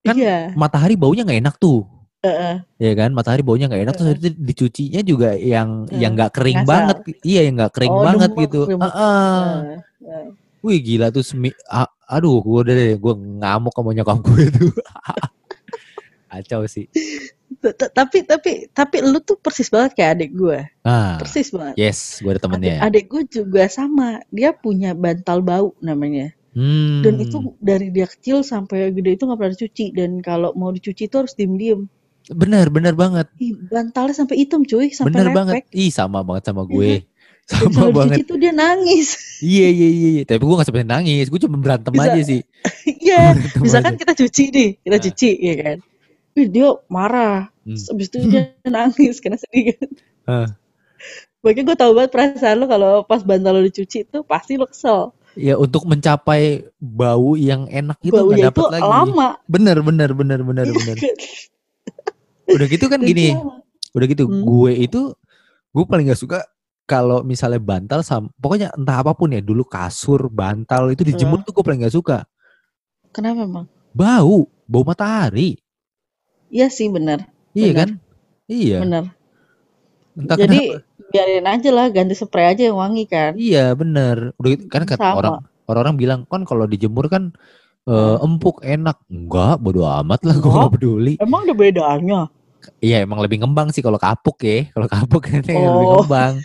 Kan 0.00 0.16
iya. 0.16 0.48
matahari 0.52 0.96
baunya 0.96 1.20
nggak 1.22 1.40
enak 1.44 1.56
tuh. 1.56 1.84
Heeh. 2.22 2.62
ya 2.78 2.94
kan 2.94 3.10
matahari 3.10 3.42
baunya 3.42 3.66
nggak 3.66 3.82
enak 3.82 3.94
terus 3.98 4.14
itu 4.14 4.30
dicucinya 4.32 5.02
juga 5.02 5.34
yang 5.34 5.84
Hmm, 5.84 5.98
yang 5.98 6.14
nggak 6.14 6.30
kering 6.30 6.62
ngasal. 6.62 6.70
banget 6.70 6.96
iya 7.20 7.40
yang 7.42 7.54
nggak 7.58 7.72
kering 7.74 7.90
Oh, 7.90 7.98
banget 8.00 8.30
gitu. 8.38 8.60
Heeh, 8.70 9.50
heeh. 9.98 10.24
wih 10.62 10.78
gila 10.78 11.10
tuh 11.10 11.20
semi 11.20 11.50
a- 11.66 11.90
aduh 12.06 12.38
gue 12.38 12.58
udah 12.62 12.70
deh 12.72 12.94
gue 12.94 13.12
ngamuk 13.42 13.74
sama 13.74 13.90
nyokap 13.90 14.18
gue 14.22 14.42
tuh 14.48 14.70
kacau 16.30 16.62
sih 16.64 16.86
Tapi 17.64 18.18
tapi 18.22 18.50
tapi 18.68 18.96
lu 19.00 19.18
tuh 19.18 19.36
persis 19.36 19.66
banget 19.66 19.94
kayak 19.94 20.10
adik 20.16 20.30
gue. 20.32 20.58
ah 20.82 21.14
Persis 21.16 21.48
banget. 21.48 21.74
yes 21.76 22.18
gue 22.18 22.28
ada 22.28 22.38
temennya 22.38 22.76
Adik, 22.76 22.82
adik 22.82 23.04
gue 23.06 23.22
juga 23.32 23.62
sama. 23.66 24.08
Dia 24.28 24.50
punya 24.52 24.92
bantal 24.92 25.40
bau 25.40 25.72
namanya. 25.78 26.34
hmm. 26.52 27.00
Dan 27.00 27.14
itu 27.18 27.38
dari 27.58 27.88
dia 27.88 28.04
kecil 28.04 28.42
sampai 28.42 28.90
gede 28.90 29.14
itu 29.14 29.22
nggak 29.22 29.38
pernah 29.38 29.52
dicuci. 29.52 29.86
Dan 29.90 30.18
kalau 30.18 30.50
mau 30.52 30.70
dicuci 30.70 31.06
itu 31.06 31.16
harus 31.16 31.32
diem-diem. 31.32 31.86
bener 32.24 32.70
bener 32.70 32.94
banget 32.94 33.26
Ih, 33.36 33.58
bantalnya 33.66 34.14
sampai 34.14 34.38
hitam 34.38 34.62
cuy, 34.62 34.90
sampai 34.90 35.10
lepek. 35.24 35.34
banget 35.34 35.54
ih 35.72 35.90
sama 35.90 36.22
banget 36.22 36.46
sama 36.46 36.62
Iya 36.62 36.70
gue 36.70 36.90
Dan 37.50 37.58
sama 37.74 37.90
banget 37.90 38.18
tuh 38.22 38.38
dia 38.38 38.54
nangis. 38.54 39.18
iya 39.42 39.66
iya 39.66 39.88
iya 39.90 40.08
iya. 40.12 40.22
tapi 40.22 40.38
gue 40.38 40.54
gak 40.54 40.70
sampai 40.70 40.86
nangis 40.86 41.26
gue 41.26 41.40
cuma 41.40 41.58
berantem 41.58 41.90
Bisa. 41.90 42.06
aja 42.06 42.20
sih 42.22 42.40
Iya, 43.02 43.34
misalkan 43.58 43.94
aja. 43.94 43.98
kita 43.98 44.12
cuci 44.14 44.44
nih, 44.48 44.70
kita 44.80 44.96
Nah. 44.96 45.02
cuci, 45.02 45.30
ya 45.36 45.54
kan. 45.58 45.76
Wih, 46.32 46.48
dia 46.48 46.68
marah. 46.88 47.52
Hmm. 47.62 47.76
Terus 47.76 47.86
Abis 47.88 48.06
itu 48.08 48.16
dia 48.26 48.42
nangis 48.68 49.16
karena 49.20 49.36
sedih 49.36 49.76
kan. 49.76 49.90
Ah. 50.24 50.48
Makanya 51.42 51.64
gue 51.66 51.76
tau 51.76 51.92
banget 51.92 52.10
perasaan 52.10 52.56
lo 52.56 52.66
kalau 52.66 53.02
pas 53.02 53.20
bantal 53.20 53.58
lo 53.58 53.62
dicuci 53.62 54.06
itu 54.06 54.18
pasti 54.22 54.54
lo 54.54 54.66
kesel. 54.66 55.10
ya 55.32 55.56
untuk 55.56 55.88
mencapai 55.88 56.60
bau 56.76 57.40
yang 57.40 57.64
enak 57.66 57.96
itu 58.04 58.12
nggak 58.12 58.20
Baunya 58.28 58.44
dapet 58.46 58.60
itu 58.60 58.68
lagi 58.68 58.84
lama. 58.84 59.28
bener 59.48 59.76
bener 59.80 60.10
bener 60.12 60.40
bener 60.44 60.68
bener 60.68 60.96
udah 62.46 62.66
gitu 62.68 62.84
kan 62.86 63.00
gini 63.00 63.32
udah 63.92 64.06
gitu 64.06 64.24
Hmm. 64.28 64.44
gue 64.44 64.72
itu 64.78 65.00
gue 65.72 65.84
paling 65.84 66.12
gak 66.12 66.20
suka 66.20 66.38
kalau 66.84 67.24
misalnya 67.24 67.56
bantal 67.56 68.04
sama 68.04 68.28
pokoknya 68.36 68.76
entah 68.76 69.00
apa 69.00 69.16
pun 69.16 69.32
ya 69.32 69.40
dulu 69.40 69.64
kasur 69.64 70.28
bantal 70.28 70.92
itu 70.92 71.00
dijemur 71.00 71.40
Hmm. 71.40 71.46
tuh 71.48 71.52
gue 71.56 71.64
paling 71.64 71.80
gak 71.80 71.96
suka 71.96 72.18
Kenapa 73.08 73.40
emang? 73.42 73.66
bau 73.90 74.52
bau 74.64 74.84
matahari 74.84 75.56
Iya 76.52 76.68
sih 76.68 76.86
benar, 76.86 77.24
iya 77.50 77.72
Benar. 77.72 77.78
kan 77.78 77.88
iya 78.46 78.76
benar. 78.78 79.04
entah 80.12 80.36
Jadi 80.36 80.58
kenapa 80.68 81.08
biarin 81.08 81.46
aja 81.46 81.70
lah, 81.70 81.86
ganti 81.88 82.12
spray 82.12 82.46
aja 82.46 82.62
yang 82.62 82.76
wangi 82.76 83.04
kan. 83.06 83.32
iya 83.34 83.72
bener 83.72 84.36
udah 84.36 84.48
gitu 84.50 84.64
kan 84.66 84.84
kata 84.84 85.00
orang 85.10 85.40
orang-orang 85.64 85.96
bilang 85.96 86.20
kan 86.24 86.44
kalau 86.44 86.64
dijemur 86.64 87.08
kan 87.08 87.32
eh, 87.84 88.16
empuk 88.18 88.60
enak 88.60 89.00
enggak 89.08 89.56
bodo 89.58 89.88
amat 89.98 90.20
lah 90.22 90.34
gue 90.34 90.44
Enggak. 90.44 90.62
gak 90.62 90.74
peduli 90.74 91.14
Emang 91.16 91.40
ada 91.42 91.54
bedanya? 91.54 92.20
Iya 92.78 93.02
emang 93.02 93.18
lebih 93.18 93.40
ngembang 93.40 93.68
sih 93.68 93.80
kalau 93.80 93.96
kapuk 93.96 94.38
ya. 94.38 94.70
Kalau 94.70 94.86
kapuk 94.86 95.18
kan 95.26 95.40
lebih 95.40 95.56
Oh. 95.58 95.98
ngembang. 95.98 96.38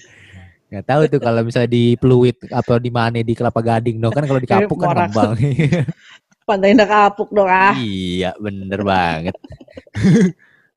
Nggak 0.67 0.83
tahu 0.83 1.01
tuh 1.07 1.21
kalau 1.21 1.41
misalnya 1.41 1.69
di 1.69 1.93
Pluit 1.93 2.35
atau 2.43 2.75
di 2.75 2.89
mana 2.89 3.19
di 3.19 3.31
Kelapa 3.31 3.61
Gading 3.61 3.99
dong 3.99 4.11
kan 4.11 4.23
kalau 4.23 4.41
di 4.41 4.49
kapuk 4.49 4.77
kan 4.77 4.97
ngembang. 4.97 5.37
Pantai 6.47 6.71
indah 6.71 6.87
kapuk 6.87 7.27
dong 7.35 7.51
ah. 7.51 7.75
iya 7.75 8.31
bener 8.39 8.79
banget. 8.87 9.35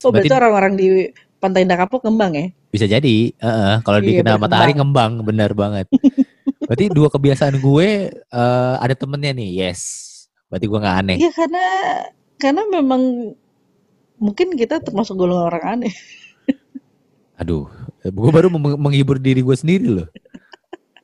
Oh 0.01 0.09
berarti 0.09 0.33
orang-orang 0.33 0.81
di 0.81 1.13
Pantai 1.41 1.65
Indah 1.65 1.77
Kapuk 1.77 2.05
ngembang 2.05 2.33
ya. 2.37 2.47
Bisa 2.73 2.87
jadi, 2.89 3.33
heeh, 3.33 3.75
kalau 3.85 3.99
Iya, 4.01 4.21
dikena 4.21 4.41
matahari 4.41 4.73
ngembang, 4.77 5.21
benar 5.25 5.53
banget. 5.57 5.89
Berarti 6.71 6.87
dua 6.87 7.11
kebiasaan 7.11 7.59
gue 7.59 7.89
eh, 8.15 8.75
ada 8.79 8.95
temennya 8.95 9.35
nih, 9.35 9.51
yes. 9.59 9.81
Berarti 10.47 10.71
gue 10.71 10.79
nggak 10.79 10.97
aneh. 11.03 11.17
Iya 11.19 11.31
karena 11.35 11.65
karena 12.39 12.63
memang 12.71 13.03
mungkin 14.23 14.55
kita 14.55 14.79
termasuk 14.79 15.19
golongan 15.19 15.51
orang 15.51 15.65
aneh. 15.67 15.93
Aduh, 17.43 17.67
gue 18.07 18.31
baru 18.31 18.47
meng- 18.53 18.79
menghibur 18.79 19.19
diri 19.19 19.43
gue 19.43 19.57
sendiri 19.57 19.89
loh. 19.91 20.09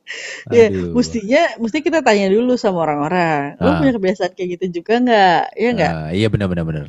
Ya, 0.55 0.67
Aduh. 0.67 0.95
mestinya 0.95 1.41
mesti 1.57 1.77
kita 1.79 1.99
tanya 1.99 2.27
dulu 2.27 2.55
sama 2.55 2.83
orang-orang. 2.83 3.55
Lo 3.57 3.67
Ah. 3.67 3.77
punya 3.77 3.91
kebiasaan 3.91 4.31
kayak 4.31 4.49
gitu 4.55 4.79
juga 4.79 4.93
nggak? 4.97 5.41
Iya 5.53 5.69
nggak? 5.73 5.91
Ah, 5.93 6.09
iya 6.11 6.27
benar 6.27 6.47
benar 6.47 6.63
benar. 6.63 6.87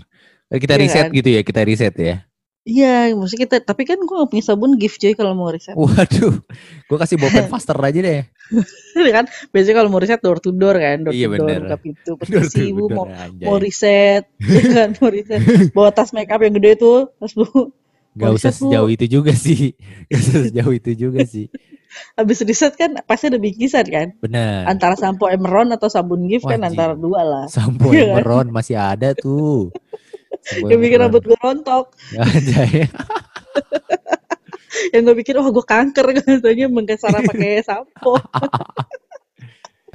Eh, 0.48 0.56
Kita 0.56 0.74
Iya 0.74 0.80
riset 0.80 1.04
kan? 1.04 1.12
gitu 1.12 1.28
ya, 1.28 1.40
kita 1.42 1.60
riset 1.60 1.94
ya. 1.94 2.16
Iya, 2.62 3.10
mesti 3.12 3.36
kita. 3.38 3.60
Tapi 3.60 3.82
kan 3.82 3.96
gue 3.96 4.12
nggak 4.12 4.28
punya 4.28 4.44
sabun 4.44 4.76
gift 4.76 4.96
coy 4.96 5.12
kalau 5.12 5.32
mau 5.32 5.48
riset. 5.48 5.72
Waduh, 5.72 6.36
gue 6.84 6.96
kasih 6.96 7.16
bolpen 7.16 7.48
faster 7.48 7.74
aja 7.74 7.96
deh. 7.98 8.22
kan 9.16 9.24
biasanya 9.50 9.76
kalau 9.76 9.88
mau 9.88 9.98
riset 9.98 10.20
door 10.20 10.36
to 10.36 10.50
door 10.50 10.76
kan, 10.76 11.02
door 11.02 11.12
Iya, 11.12 11.26
to 11.26 11.34
door 11.34 11.48
bener. 11.48 11.60
buka 11.64 11.76
pintu, 11.78 12.10
permisi 12.20 12.60
ibu 12.66 12.86
mau 12.86 13.04
anjay. 13.06 13.44
mau 13.44 13.56
riset, 13.56 14.24
ya 14.38 14.60
kan 14.64 14.88
mau 14.94 15.08
riset, 15.08 15.40
bawa 15.70 15.90
tas 15.90 16.12
make 16.12 16.28
up 16.28 16.38
yang 16.38 16.52
gede 16.52 16.76
tuh, 16.76 17.08
tas 17.14 17.32
bu, 17.32 17.72
Gak 18.14 18.30
usah 18.32 18.50
Bu. 18.50 18.58
sejauh 18.66 18.88
itu 18.88 19.04
juga 19.06 19.32
sih. 19.32 19.72
Gak 20.06 20.18
usah 20.18 20.40
sejauh 20.44 20.72
itu 20.72 20.90
juga 20.92 21.22
sih. 21.24 21.48
Habis 22.14 22.40
riset 22.44 22.76
kan 22.76 23.00
pasti 23.04 23.28
ada 23.28 23.36
bingkisan 23.36 23.84
kan, 23.88 24.08
Benar. 24.20 24.68
antara 24.68 24.94
sampo 24.94 25.26
Emeron 25.26 25.72
atau 25.72 25.88
sabun 25.88 26.28
gift 26.28 26.44
kan 26.44 26.60
Wajib. 26.60 26.68
antara 26.74 26.92
dua 26.94 27.20
lah, 27.24 27.44
Sampo 27.48 27.90
Iya 27.90 28.12
kan? 28.12 28.20
Emeron 28.20 28.46
masih 28.52 28.76
ada 28.76 29.16
tuh. 29.16 29.72
Yang 30.68 30.80
bikin 30.80 30.98
rambut 31.00 31.22
gue 31.24 31.38
rontok, 31.40 31.92
Anjay. 32.14 32.88
yang 34.94 35.02
gue 35.04 35.16
pikir 35.20 35.36
wah 35.36 35.48
gue 35.48 35.64
kanker 35.64 36.06
katanya 36.20 36.66
mengkesara 36.68 37.24
pakai 37.24 37.64
sampo, 37.64 38.20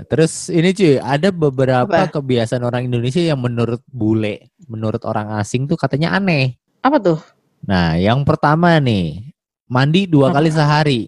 Terus 0.09 0.49
ini 0.49 0.73
cuy, 0.73 0.97
ada 0.97 1.29
beberapa 1.29 2.09
Apa? 2.09 2.17
kebiasaan 2.19 2.65
orang 2.65 2.89
Indonesia 2.89 3.21
yang 3.21 3.39
menurut 3.39 3.79
bule, 3.87 4.49
menurut 4.65 5.05
orang 5.05 5.37
asing 5.37 5.69
tuh 5.69 5.77
katanya 5.77 6.17
aneh. 6.17 6.57
apa 6.81 6.97
tuh? 6.99 7.19
Nah, 7.63 7.95
yang 7.95 8.25
pertama 8.27 8.75
nih, 8.81 9.31
mandi 9.69 10.09
dua 10.09 10.33
Apa? 10.33 10.41
kali 10.41 10.49
sehari. 10.51 11.01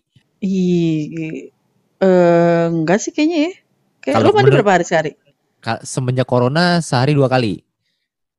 Ih, 0.45 1.49
eh 1.97 2.65
enggak 2.69 3.01
sih 3.01 3.09
kayaknya 3.09 3.49
ya. 3.49 3.53
Kayak 4.05 4.15
Kalau 4.21 4.29
lu 4.29 4.35
mandi 4.37 4.51
berapa 4.53 4.73
hari 4.77 4.85
sehari? 4.85 5.11
Semenjak 5.81 6.29
corona 6.29 6.77
sehari 6.85 7.17
dua 7.17 7.25
kali. 7.25 7.65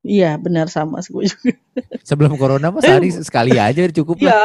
Iya 0.07 0.39
benar 0.39 0.71
sama 0.71 1.03
sih 1.03 1.11
gue 1.11 1.27
juga. 1.27 1.59
Sebelum 2.09 2.39
corona 2.39 2.71
mah 2.71 2.79
sehari 2.79 3.11
sekali 3.11 3.59
aja 3.59 3.91
cukup 3.91 4.23
lah. 4.23 4.31
Iya, 4.31 4.41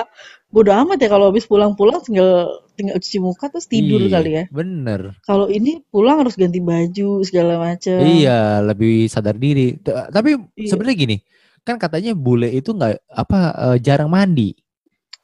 bodo 0.49 0.73
amat 0.73 0.97
ya 0.97 1.09
kalau 1.13 1.29
habis 1.29 1.45
pulang-pulang 1.45 2.01
tinggal 2.01 2.65
tinggal 2.73 2.97
cuci 2.97 3.21
muka 3.21 3.45
terus 3.53 3.69
tidur 3.69 4.01
Iya, 4.01 4.09
kali 4.09 4.29
ya. 4.33 4.43
Bener. 4.49 5.21
Kalau 5.21 5.53
ini 5.53 5.85
pulang 5.93 6.25
harus 6.25 6.33
ganti 6.33 6.57
baju 6.57 7.21
segala 7.21 7.61
macam. 7.61 8.01
Iya, 8.01 8.65
lebih 8.65 9.05
sadar 9.05 9.37
diri. 9.37 9.77
Tapi 9.85 10.41
Iya. 10.57 10.73
sebenarnya 10.73 10.97
gini, 10.97 11.17
kan 11.61 11.77
katanya 11.77 12.17
bule 12.17 12.49
itu 12.49 12.73
nggak 12.73 13.05
apa 13.13 13.39
eh, 13.53 13.77
jarang 13.77 14.09
mandi. 14.09 14.57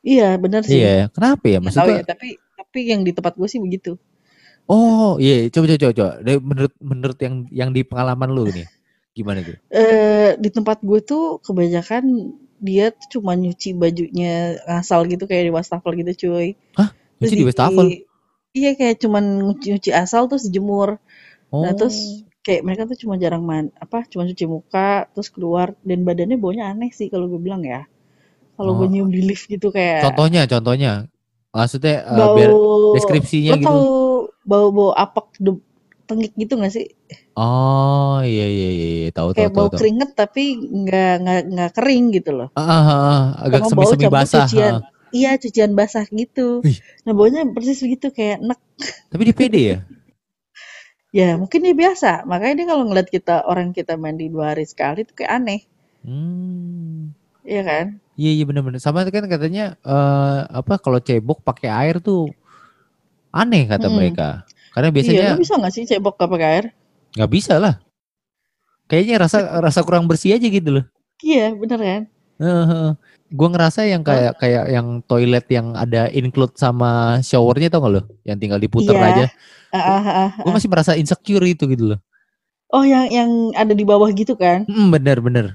Iya, 0.05 0.37
benar 0.37 0.61
sih. 0.63 0.79
Iya, 0.79 1.09
kenapa 1.11 1.45
ya? 1.47 1.59
Maksudnya, 1.61 2.01
ya, 2.01 2.05
tapi 2.05 2.37
tapi 2.37 2.79
yang 2.89 3.01
di 3.01 3.11
tempat 3.13 3.33
gue 3.37 3.47
sih 3.49 3.61
begitu. 3.61 3.97
oh 4.67 5.15
iya, 5.17 5.47
coba 5.47 5.65
coba 5.71 5.79
coba. 5.79 5.93
coba. 5.95 6.11
Menurut 6.43 6.73
menurut 6.83 7.17
yang 7.23 7.35
yang 7.49 7.69
di 7.71 7.81
pengalaman 7.87 8.29
lu 8.29 8.51
nih, 8.51 8.67
gimana 9.15 9.39
tuh? 9.41 9.57
Eh 9.71 10.35
di 10.37 10.49
tempat 10.51 10.83
gue 10.83 10.99
tuh 11.01 11.39
kebanyakan 11.41 12.03
dia 12.57 12.89
tuh 12.89 13.21
cuma 13.21 13.37
nyuci 13.37 13.77
bajunya 13.77 14.57
ngasal 14.65 15.05
gitu 15.05 15.29
kayak 15.29 15.49
di 15.49 15.53
wastafel 15.53 15.93
gitu 15.93 16.27
cuy. 16.27 16.57
Nyuci 16.57 17.21
Terus 17.21 17.31
di 17.33 17.45
wastafel. 17.45 17.85
Iya 18.57 18.71
kayak 18.73 18.95
cuman 19.05 19.23
nyuci, 19.45 19.65
nyuci 19.77 19.89
asal 19.93 20.25
terus 20.25 20.49
dijemur. 20.49 20.97
Oh. 21.53 21.63
Nah 21.63 21.73
terus 21.77 22.25
kayak 22.41 22.63
mereka 22.63 22.87
tuh 22.89 22.97
cuma 22.97 23.19
jarang 23.19 23.43
man 23.43 23.75
apa 23.75 24.07
cuma 24.07 24.23
cuci 24.23 24.45
muka 24.47 25.11
terus 25.11 25.27
keluar 25.27 25.75
dan 25.83 26.07
badannya 26.07 26.39
baunya 26.39 26.71
aneh 26.71 26.91
sih 26.95 27.07
kalau 27.07 27.29
gue 27.29 27.39
bilang 27.39 27.61
ya. 27.63 27.85
Kalau 28.57 28.73
gue 28.73 28.83
Oh. 28.83 28.91
nyium 28.91 29.07
di 29.07 29.21
lift 29.21 29.45
gitu 29.45 29.69
kayak 29.69 30.01
contohnya, 30.03 30.41
contohnya. 30.43 30.91
Maksudnya 31.49 31.95
eh, 32.03 32.13
bau 32.13 32.33
biar 32.33 32.51
deskripsinya 32.93 33.53
lo 33.53 33.57
gitu. 33.57 33.67
tahu 33.67 33.85
bau 34.43 34.67
bau 34.69 34.91
apak 34.91 35.37
de- 35.37 35.63
tengik 36.03 36.33
gitu 36.33 36.55
gak 36.55 36.71
sih? 36.71 36.87
Oh 37.33 38.17
iya 38.19 38.45
iya 38.45 38.69
iya, 38.69 38.87
iya. 38.97 39.09
tahu 39.11 39.29
tahu 39.29 39.37
Kayak 39.37 39.51
tahu. 39.51 39.57
bau 39.57 39.67
tahu. 39.67 39.79
keringet 39.79 40.11
tapi 40.13 40.43
nggak 40.57 41.13
nggak 41.21 41.39
nggak 41.47 41.71
kering 41.73 42.05
gitu 42.11 42.31
loh. 42.33 42.49
Ah, 42.53 42.61
ah, 42.61 42.71
ah, 42.71 42.83
ah, 42.89 43.23
agak 43.43 43.61
Sama 43.63 43.69
semi-semi 43.85 44.03
campur 44.03 44.15
basah. 44.17 44.45
cucian. 44.45 44.73
ah. 44.73 44.81
Iya 45.09 45.31
cucian 45.37 45.71
basah 45.71 46.05
gitu. 46.05 46.47
Ih. 46.63 46.77
Nah 47.03 47.13
baunya 47.13 47.45
persis 47.47 47.79
begitu 47.79 48.09
kayak 48.09 48.41
enak. 48.41 48.59
Tapi 49.07 49.23
di 49.23 49.33
pede 49.33 49.61
ya? 49.61 49.77
Ya 51.09 51.33
mungkin 51.33 51.63
dia 51.63 51.73
biasa. 51.73 52.23
Makanya 52.23 52.53
dia 52.55 52.67
kalau 52.67 52.83
ngeliat 52.83 53.07
kita 53.07 53.41
orang 53.43 53.71
kita 53.71 53.95
mandi 53.95 54.27
dua 54.27 54.53
hari 54.53 54.67
sekali 54.67 55.01
tuh 55.01 55.15
kayak 55.15 55.31
aneh. 55.33 55.61
Hmm. 56.03 57.15
Iya 57.41 57.61
kan? 57.63 57.85
Iya 58.17 58.31
iya 58.33 58.43
benar-benar. 58.49 58.81
Sama 58.81 59.05
kan 59.07 59.25
katanya 59.29 59.77
eh 59.85 60.39
apa 60.49 60.81
kalau 60.81 60.97
cebok 60.97 61.45
pakai 61.45 61.69
air 61.69 61.95
tuh 62.01 62.33
aneh 63.29 63.69
kata 63.69 63.87
Mm-mm. 63.87 63.97
mereka. 64.01 64.41
Karena 64.73 64.89
Iya, 64.89 64.95
biasanya 64.97 65.25
lu 65.33 65.41
bisa 65.45 65.53
gak 65.61 65.73
sih 65.73 65.83
cebok 65.85 66.17
gak 66.17 66.29
pakai 66.33 66.47
air? 66.49 66.65
nggak 67.17 67.31
bisa 67.33 67.55
lah. 67.57 67.75
Kayaknya 68.87 69.15
rasa 69.19 69.37
rasa 69.61 69.79
kurang 69.85 70.05
bersih 70.09 70.33
aja 70.37 70.47
gitu 70.47 70.69
loh. 70.81 70.85
Iya, 71.21 71.53
bener 71.53 71.79
kan? 71.81 72.01
Gue 73.27 73.47
ngerasa 73.51 73.83
yang 73.83 74.01
kayak 74.05 74.39
kayak 74.39 74.65
yang 74.71 74.87
toilet 75.03 75.45
yang 75.51 75.75
ada 75.75 76.07
include 76.13 76.55
sama 76.55 77.19
showernya 77.21 77.67
tau 77.73 77.83
gak 77.85 77.93
lo? 77.99 78.01
Yang 78.23 78.37
tinggal 78.41 78.59
diputer 78.61 78.95
Iya. 78.95 79.07
aja. 79.11 79.25
Ah, 79.73 79.77
ah, 79.77 79.99
ah, 79.99 80.17
ah. 80.25 80.29
Gue 80.41 80.51
masih 80.55 80.69
merasa 80.71 80.95
insecure 80.95 81.43
itu 81.43 81.67
gitu 81.67 81.93
loh. 81.93 81.99
Oh, 82.71 82.83
yang 82.83 83.07
yang 83.11 83.29
ada 83.55 83.71
di 83.75 83.83
bawah 83.83 84.07
gitu 84.11 84.35
kan? 84.39 84.63
Hmm, 84.67 84.91
bener 84.91 85.19
bener. 85.19 85.45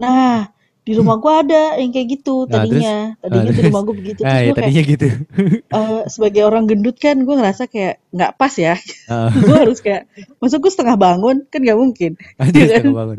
Nah, 0.00 0.48
di 0.88 0.96
rumah 0.96 1.20
gua 1.20 1.44
ada 1.44 1.76
yang 1.76 1.92
kayak 1.92 2.08
gitu 2.10 2.48
Nah, 2.48 2.64
terus? 2.64 2.80
tadinya. 2.80 2.96
Tadinya 3.20 3.36
Ah, 3.38 3.44
di 3.44 3.52
terus? 3.52 3.66
rumah 3.68 3.82
gua 3.84 3.94
begitu. 3.94 4.18
Terus 4.18 4.24
Ah 4.24 4.32
ya 4.32 4.40
gua 4.40 4.44
kayak 4.48 4.56
tadinya 4.64 4.82
gitu. 4.88 5.06
eh, 5.76 6.00
sebagai 6.08 6.42
orang 6.42 6.64
gendut 6.64 6.96
kan 6.96 7.16
gua 7.22 7.34
ngerasa 7.36 7.62
kayak 7.68 7.94
nggak 8.08 8.32
pas 8.34 8.54
ya. 8.56 8.74
Ah, 9.06 9.28
gua 9.44 9.56
harus 9.60 9.78
kayak, 9.78 10.08
masa 10.40 10.56
gua 10.56 10.72
setengah 10.72 10.96
bangun 10.96 11.36
kan 11.46 11.60
nggak 11.60 11.76
mungkin. 11.76 12.12
Iya 12.40 12.48
kan? 12.48 12.80
setengah 12.80 12.96
bangun. 12.96 13.16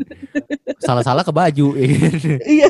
Salah-salah 0.82 1.22
ke 1.22 1.30
baju. 1.30 1.66
ya 1.78 1.86
kan? 1.86 2.12
Iya. 2.42 2.68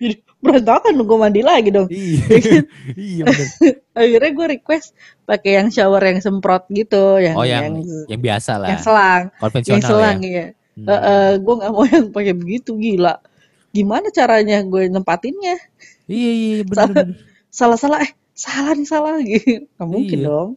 Jadi 0.00 0.14
berantakan 0.40 0.96
dong 0.96 1.04
gua 1.04 1.28
mandi 1.28 1.44
lagi 1.44 1.68
dong. 1.68 1.84
iya. 1.92 2.64
iya 2.96 3.22
bener. 3.28 3.48
Akhirnya 4.00 4.30
gua 4.32 4.46
request 4.48 4.96
pakai 5.22 5.60
yang 5.60 5.68
shower 5.68 6.00
yang 6.00 6.24
semprot 6.24 6.64
gitu, 6.72 7.20
yang 7.20 7.36
Oh 7.36 7.44
yang 7.44 7.76
yang, 7.84 8.08
yang 8.08 8.20
biasa 8.24 8.56
lah. 8.56 8.68
yang 8.72 8.80
selang, 8.80 9.22
konvensional 9.36 9.76
yang 9.76 9.84
selang 9.84 10.18
ya. 10.24 10.32
ya. 10.32 10.46
Hmm. 10.72 10.86
Eh, 10.88 11.00
eh, 11.04 11.30
gua 11.44 11.54
nggak 11.60 11.70
mau 11.70 11.84
yang 11.84 12.06
pakai 12.08 12.32
begitu 12.32 12.80
gila. 12.80 13.20
Gimana 13.70 14.10
caranya 14.10 14.62
gue 14.62 14.90
nempatinnya? 14.90 15.56
Iya 16.10 16.30
iya 16.32 16.54
bener, 16.66 16.74
Salah. 16.74 16.94
bener. 17.06 17.16
Salah-salah 17.50 17.98
eh 18.02 18.12
salah 18.34 18.72
nih 18.74 18.88
salah 18.88 19.14
gitu. 19.26 19.66
Nggak 19.78 19.88
mungkin 19.88 20.18
Iya. 20.18 20.26
dong. 20.26 20.50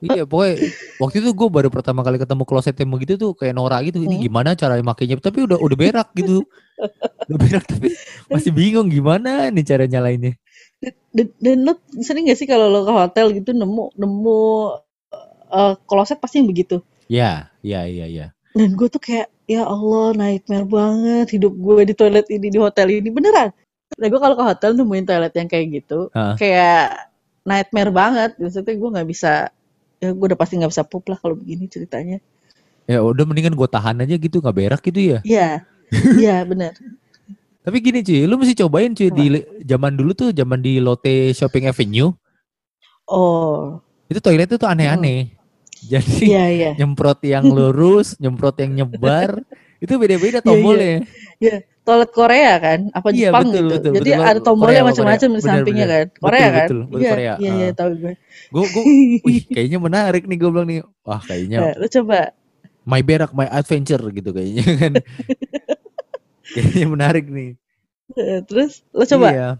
Iya 0.00 0.22
pokoknya 0.28 0.56
waktu 1.02 1.16
itu 1.18 1.30
gue 1.34 1.48
baru 1.50 1.68
pertama 1.72 2.04
kali 2.04 2.20
ketemu 2.20 2.44
kloset 2.46 2.76
yang 2.78 2.92
begitu 2.94 3.16
tuh 3.16 3.32
kayak 3.34 3.56
Nora 3.56 3.80
gitu. 3.82 4.00
Ini 4.00 4.16
Hmm. 4.16 4.24
gimana 4.24 4.50
cara 4.54 4.78
makainya? 4.80 5.18
Tapi 5.18 5.44
udah 5.44 5.58
udah 5.58 5.76
berak 5.76 6.08
gitu. 6.14 6.44
udah 7.28 7.38
berak 7.38 7.64
tapi 7.68 7.92
masih 8.28 8.52
bingung 8.56 8.88
gimana 8.88 9.52
nih 9.52 9.64
cara 9.64 9.84
nyalainnya. 9.84 10.36
Dan, 11.12 11.28
dan 11.36 11.56
lo 11.60 11.76
sering 12.00 12.24
gak 12.24 12.38
sih 12.40 12.48
kalau 12.48 12.72
lo 12.72 12.86
ke 12.86 12.92
hotel 12.94 13.36
gitu 13.36 13.52
nemu 13.52 13.92
nemu 13.92 14.40
eh, 15.50 15.74
kloset 15.84 16.16
pasti 16.16 16.40
yang 16.40 16.48
begitu. 16.48 16.80
Ya, 17.10 17.50
ya, 17.60 17.84
iya, 17.84 18.06
iya. 18.06 18.26
Dan 18.54 18.78
gue 18.78 18.86
tuh 18.86 19.02
kayak 19.02 19.28
ya 19.50 19.66
Allah 19.66 20.14
nightmare 20.14 20.68
banget 20.70 21.26
hidup 21.34 21.50
gue 21.58 21.90
di 21.90 21.94
toilet 21.98 22.26
ini 22.30 22.54
di 22.54 22.58
hotel 22.62 22.86
ini 23.02 23.10
beneran. 23.10 23.50
Nah 23.98 24.06
gue 24.06 24.20
kalau 24.22 24.38
ke 24.38 24.44
hotel 24.46 24.78
nemuin 24.78 25.04
toilet 25.10 25.34
yang 25.34 25.48
kayak 25.50 25.66
gitu 25.82 26.06
Heeh. 26.14 26.34
kayak 26.38 27.10
nightmare 27.42 27.90
banget. 27.90 28.30
Maksudnya 28.38 28.74
gue 28.78 28.90
nggak 28.94 29.08
bisa 29.10 29.50
ya 29.98 30.14
gue 30.14 30.26
udah 30.30 30.38
pasti 30.38 30.54
nggak 30.62 30.70
bisa 30.70 30.86
pup 30.86 31.02
lah 31.10 31.18
kalau 31.18 31.34
begini 31.34 31.66
ceritanya. 31.66 32.22
Ya 32.86 33.02
udah 33.02 33.26
mendingan 33.26 33.58
gue 33.58 33.68
tahan 33.68 33.98
aja 34.06 34.14
gitu 34.14 34.38
nggak 34.38 34.54
berak 34.54 34.82
gitu 34.86 35.18
ya. 35.18 35.18
Iya, 35.26 35.66
iya 36.22 36.46
bener. 36.46 36.78
Tapi 37.60 37.76
gini 37.84 38.00
cuy, 38.00 38.24
lu 38.24 38.40
mesti 38.40 38.54
cobain 38.56 38.94
cuy 38.96 39.10
di 39.12 39.26
zaman 39.68 39.92
dulu 39.92 40.16
tuh 40.16 40.28
zaman 40.32 40.64
di 40.64 40.80
Lotte 40.80 41.36
Shopping 41.36 41.68
Avenue 41.68 42.08
Oh, 43.10 43.82
itu 44.06 44.22
toiletnya 44.22 44.54
tuh 44.54 44.70
aneh-aneh. 44.70 45.34
Jadi 45.80 46.28
iya 46.28 46.44
iya. 46.50 46.70
nyemprot 46.76 47.20
yang 47.24 47.48
lurus, 47.48 48.14
nyemprot 48.22 48.56
yang 48.60 48.72
nyebar, 48.76 49.40
itu 49.78 49.92
beda-beda 49.96 50.38
Iya, 50.38 50.44
tombolnya. 50.44 50.96
Toilet 51.80 52.10
Korea 52.12 52.52
kan? 52.60 52.80
Apa 52.92 53.08
Iya, 53.10 53.32
Jepang 53.32 53.48
betul, 53.48 53.56
gitu? 53.56 53.72
betul, 53.72 53.92
Jadi 53.96 54.10
betul. 54.12 54.28
ada 54.28 54.40
tombolnya 54.44 54.82
macam-macam 54.84 55.28
di 55.32 55.40
sampingnya 55.40 55.86
Bener, 55.88 55.96
kan? 55.96 56.06
Korea 56.20 56.38
Betul, 56.38 56.52
kan? 56.52 56.60
betul, 56.68 56.80
betul, 56.84 57.00
iya, 57.00 57.10
Korea. 57.10 57.34
iya, 57.40 57.50
iya, 57.50 57.66
Ah. 57.66 57.72
tahu 57.72 57.90
gue. 57.96 58.12
Gue, 58.50 58.64
gue, 58.68 58.84
wih, 59.26 59.40
kayaknya 59.48 59.78
menarik 59.80 60.22
nih 60.28 60.36
gue 60.36 60.50
bilang 60.52 60.68
nih. 60.68 60.80
Wah, 61.00 61.20
kayaknya 61.24 61.56
Nah, 61.58 61.72
lu 61.80 61.86
coba. 61.88 62.18
my 62.82 63.00
berak, 63.00 63.32
my 63.32 63.48
adventure 63.48 64.02
gitu 64.10 64.30
kayaknya 64.30 64.64
kan. 64.80 64.92
kayaknya 66.52 66.86
menarik 66.86 67.24
nih. 67.26 67.50
Eh, 68.12 68.40
Terus 68.44 68.84
lu 68.92 69.04
coba. 69.06 69.28
Iya. 69.32 69.50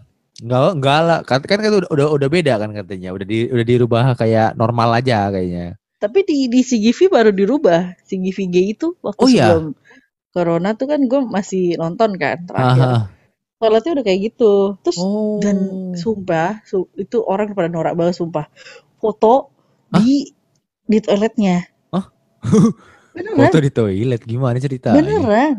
Enggak, 0.41 0.61
enggak 0.77 0.99
lah. 1.01 1.19
Kan 1.23 1.39
kan 1.43 1.57
itu 1.61 1.77
udah, 1.85 1.89
udah 1.89 2.07
udah 2.13 2.29
beda 2.29 2.53
kan 2.57 2.69
katanya. 2.71 3.09
Udah 3.13 3.25
di 3.25 3.49
udah 3.49 3.65
dirubah 3.65 4.03
kayak 4.13 4.53
normal 4.53 4.89
aja 4.93 5.29
kayaknya. 5.29 5.80
Tapi 6.01 6.25
di 6.25 6.49
di 6.49 6.65
CGV 6.65 6.99
baru 7.07 7.29
dirubah. 7.29 8.01
CGV 8.01 8.37
G 8.49 8.55
itu 8.73 8.87
waktu 8.99 9.21
Oh, 9.21 9.29
iya? 9.29 9.53
sebelum 9.53 9.65
Corona 10.31 10.73
tuh 10.73 10.87
kan 10.89 10.99
gue 11.05 11.21
masih 11.21 11.77
nonton 11.77 12.17
kan 12.17 12.41
terakhir. 12.43 12.81
Aha. 12.81 12.99
Toiletnya 13.61 13.91
udah 13.93 14.05
kayak 14.07 14.19
gitu. 14.33 14.53
Terus 14.81 14.97
Oh. 14.97 15.37
dan 15.37 15.57
sumpah 15.93 16.65
su- 16.65 16.89
itu 16.97 17.21
orang 17.21 17.53
pada 17.53 17.69
norak 17.69 17.93
banget 17.93 18.17
sumpah. 18.17 18.49
Foto 18.97 19.53
Hah? 19.93 20.01
di 20.01 20.33
di 20.83 20.97
toiletnya. 20.97 21.69
Hah? 21.93 22.09
Beneran? 23.13 23.37
foto 23.37 23.59
di 23.59 23.69
toilet 23.69 24.21
gimana 24.23 24.57
ceritanya? 24.57 24.97
Beneran. 24.97 25.53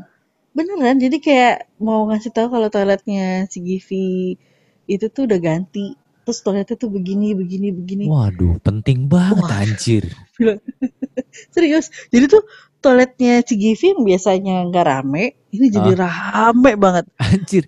Beneran. 0.52 0.96
Jadi 0.98 1.16
kayak 1.20 1.70
mau 1.78 2.08
ngasih 2.10 2.32
tahu 2.32 2.48
kalau 2.50 2.66
toiletnya 2.66 3.46
CGV 3.46 3.88
itu 4.88 5.06
tuh 5.06 5.30
udah 5.30 5.38
ganti. 5.38 5.94
Terus 6.22 6.38
toiletnya 6.40 6.76
tuh 6.78 6.86
begini, 6.86 7.34
begini, 7.34 7.68
begini. 7.70 8.04
Waduh, 8.06 8.62
penting 8.62 9.10
banget 9.10 9.42
Wah. 9.42 9.58
anjir. 9.62 10.04
Serius. 11.54 11.90
Jadi 12.08 12.24
tuh 12.30 12.42
toiletnya 12.78 13.42
CGV 13.42 13.80
yang 13.98 14.02
biasanya 14.02 14.54
nggak 14.70 14.86
rame, 14.86 15.24
ini 15.50 15.66
jadi 15.70 15.92
rame 15.98 16.72
banget. 16.78 17.04
Anjir. 17.18 17.64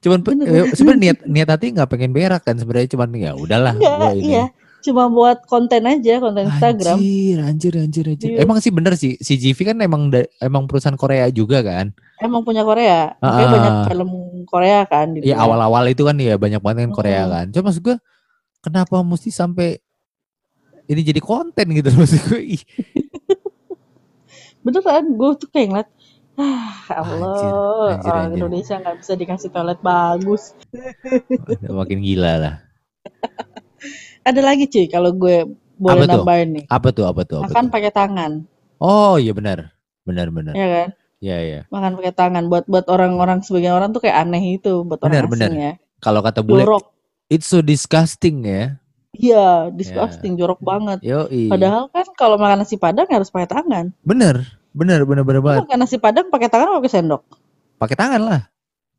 Cuman 0.00 0.20
eh, 0.44 0.70
sebenarnya 0.76 1.00
niat 1.00 1.18
niat 1.24 1.48
hati 1.48 1.72
nggak 1.72 1.88
pengen 1.88 2.12
berak 2.12 2.44
kan 2.44 2.56
sebenarnya 2.60 2.88
cuman 2.92 3.08
ya 3.16 3.32
udahlah 3.32 3.72
Enggak, 3.74 4.12
ini. 4.14 4.28
iya. 4.28 4.44
Cuma 4.84 5.10
buat 5.10 5.42
konten 5.50 5.82
aja, 5.82 6.22
konten 6.22 6.46
Instagram. 6.46 6.94
Anjir, 7.02 7.38
anjir, 7.42 7.74
anjir, 7.74 8.04
anjir. 8.06 8.28
Iya. 8.36 8.46
Emang 8.46 8.62
sih 8.62 8.70
bener 8.70 8.94
sih, 8.94 9.18
CGV 9.18 9.74
kan 9.74 9.76
emang 9.82 10.14
emang 10.38 10.70
perusahaan 10.70 10.94
Korea 10.94 11.26
juga 11.34 11.58
kan. 11.64 11.90
Emang 12.22 12.46
punya 12.46 12.62
Korea. 12.62 13.18
Makanya 13.18 13.46
Ah. 13.48 13.52
banyak 13.52 13.74
film 13.90 14.08
Korea 14.46 14.86
kan 14.86 15.12
Iya 15.12 15.36
awal-awal 15.36 15.90
itu 15.90 16.02
kan 16.02 16.16
ya 16.16 16.38
banyak 16.38 16.62
banget 16.62 16.88
kan 16.88 16.92
Korea 16.94 17.22
Mm. 17.26 17.30
kan. 17.30 17.44
Cuma 17.50 17.62
maksud 17.68 17.82
gue 17.82 17.96
kenapa 18.62 18.96
mesti 19.02 19.28
sampai 19.28 19.78
ini 20.86 21.02
jadi 21.02 21.18
konten 21.18 21.66
gitu 21.70 21.90
maksud 21.92 22.20
gue. 22.30 22.42
Beneran, 24.62 25.14
gue 25.14 25.30
tuh 25.38 25.48
kayak 25.48 25.66
ngeliat, 25.70 25.88
ah 26.34 26.74
Allah, 26.90 27.22
Anjir, 27.22 27.54
anjir, 27.92 28.02
orang 28.02 28.24
anjir. 28.24 28.36
Indonesia 28.36 28.74
nggak 28.76 28.96
bisa 28.98 29.12
dikasih 29.14 29.50
toilet 29.50 29.78
bagus. 29.78 30.42
makin 31.62 32.02
gila 32.02 32.32
lah. 32.36 32.54
Ada 34.26 34.42
lagi 34.42 34.66
cuy, 34.66 34.90
kalau 34.90 35.14
gue 35.14 35.46
boleh 35.78 36.02
Apa 36.02 36.10
tuh? 36.10 36.18
nambahin 36.18 36.48
nih. 36.50 36.64
Apa 36.66 36.88
tuh? 36.90 37.04
Apa 37.06 37.22
tuh? 37.22 37.38
Apa 37.38 37.46
Makan 37.46 37.64
tuh? 37.66 37.72
pakai 37.72 37.92
tangan, 37.94 38.32
Oh 38.76 39.16
iya 39.16 39.30
benar, 39.30 39.70
benar 40.02 40.28
benar. 40.28 40.52
ya 40.52 40.66
kan? 40.66 40.88
Iya 41.18 41.36
iya. 41.40 41.60
Makan 41.72 41.96
pakai 41.96 42.12
tangan. 42.12 42.44
Buat 42.46 42.64
buat 42.68 42.86
orang-orang 42.86 43.40
sebagian 43.40 43.72
orang 43.72 43.90
tuh 43.90 44.04
kayak 44.04 44.26
aneh 44.26 44.60
itu 44.60 44.84
buat 44.84 45.00
Benar, 45.00 45.24
orang 45.24 45.32
benar. 45.32 45.48
asing 45.48 45.56
ya. 45.58 45.72
Kalau 45.98 46.20
kata 46.20 46.40
bule, 46.44 46.60
Jorok. 46.62 46.84
it's 47.28 47.48
so 47.48 47.64
disgusting 47.64 48.44
ya. 48.44 48.76
Iya, 49.12 49.72
disgusting, 49.72 50.36
jorok 50.36 50.60
banget. 50.60 51.00
Yo 51.00 51.24
Padahal 51.48 51.88
kan 51.88 52.04
kalau 52.12 52.36
makan 52.36 52.60
nasi 52.60 52.76
padang 52.76 53.08
harus 53.08 53.32
pakai 53.32 53.48
tangan. 53.48 53.88
bener, 54.04 54.44
bener, 54.76 55.08
bener, 55.08 55.24
bener 55.24 55.40
banget. 55.40 55.64
Makan 55.64 55.78
nasi 55.80 55.96
padang 55.96 56.28
pakai 56.28 56.52
tangan 56.52 56.68
atau 56.68 56.78
pakai 56.84 56.92
sendok? 56.92 57.22
Pakai 57.80 57.96
tangan 57.96 58.20
lah, 58.20 58.40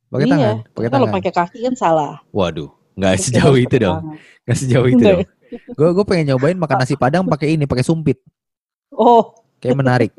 pakai 0.09 0.25
iya. 0.25 0.33
tangan, 0.33 0.55
pakai 0.73 0.89
Tapi 0.89 0.89
Kalau 0.89 1.05
tangan. 1.05 1.15
pakai 1.21 1.31
kaki 1.33 1.59
kan 1.69 1.73
salah. 1.77 2.13
Waduh, 2.33 2.69
nggak 2.97 3.13
sejauh 3.21 3.57
itu 3.61 3.77
dong, 3.77 4.01
tangan. 4.01 4.17
nggak 4.45 4.57
sejauh 4.57 4.87
itu 4.89 5.03
dong. 5.05 5.21
Gue 5.77 5.89
gue 5.93 6.05
pengen 6.09 6.25
nyobain 6.33 6.57
makan 6.57 6.77
nasi 6.81 6.97
padang 6.97 7.29
pakai 7.29 7.53
ini, 7.53 7.69
pakai 7.69 7.85
sumpit, 7.85 8.17
Oh, 8.89 9.37
kayak 9.61 9.77
menarik, 9.77 10.11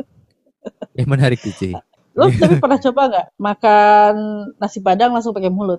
kayak 0.95 1.09
menarik 1.11 1.39
cuy. 1.43 1.75
Lu 2.19 2.35
tapi 2.35 2.59
pernah 2.59 2.79
coba 2.83 3.01
nggak 3.07 3.27
makan 3.39 4.15
nasi 4.59 4.79
padang 4.83 5.15
langsung 5.15 5.31
pakai 5.31 5.51
mulut? 5.55 5.79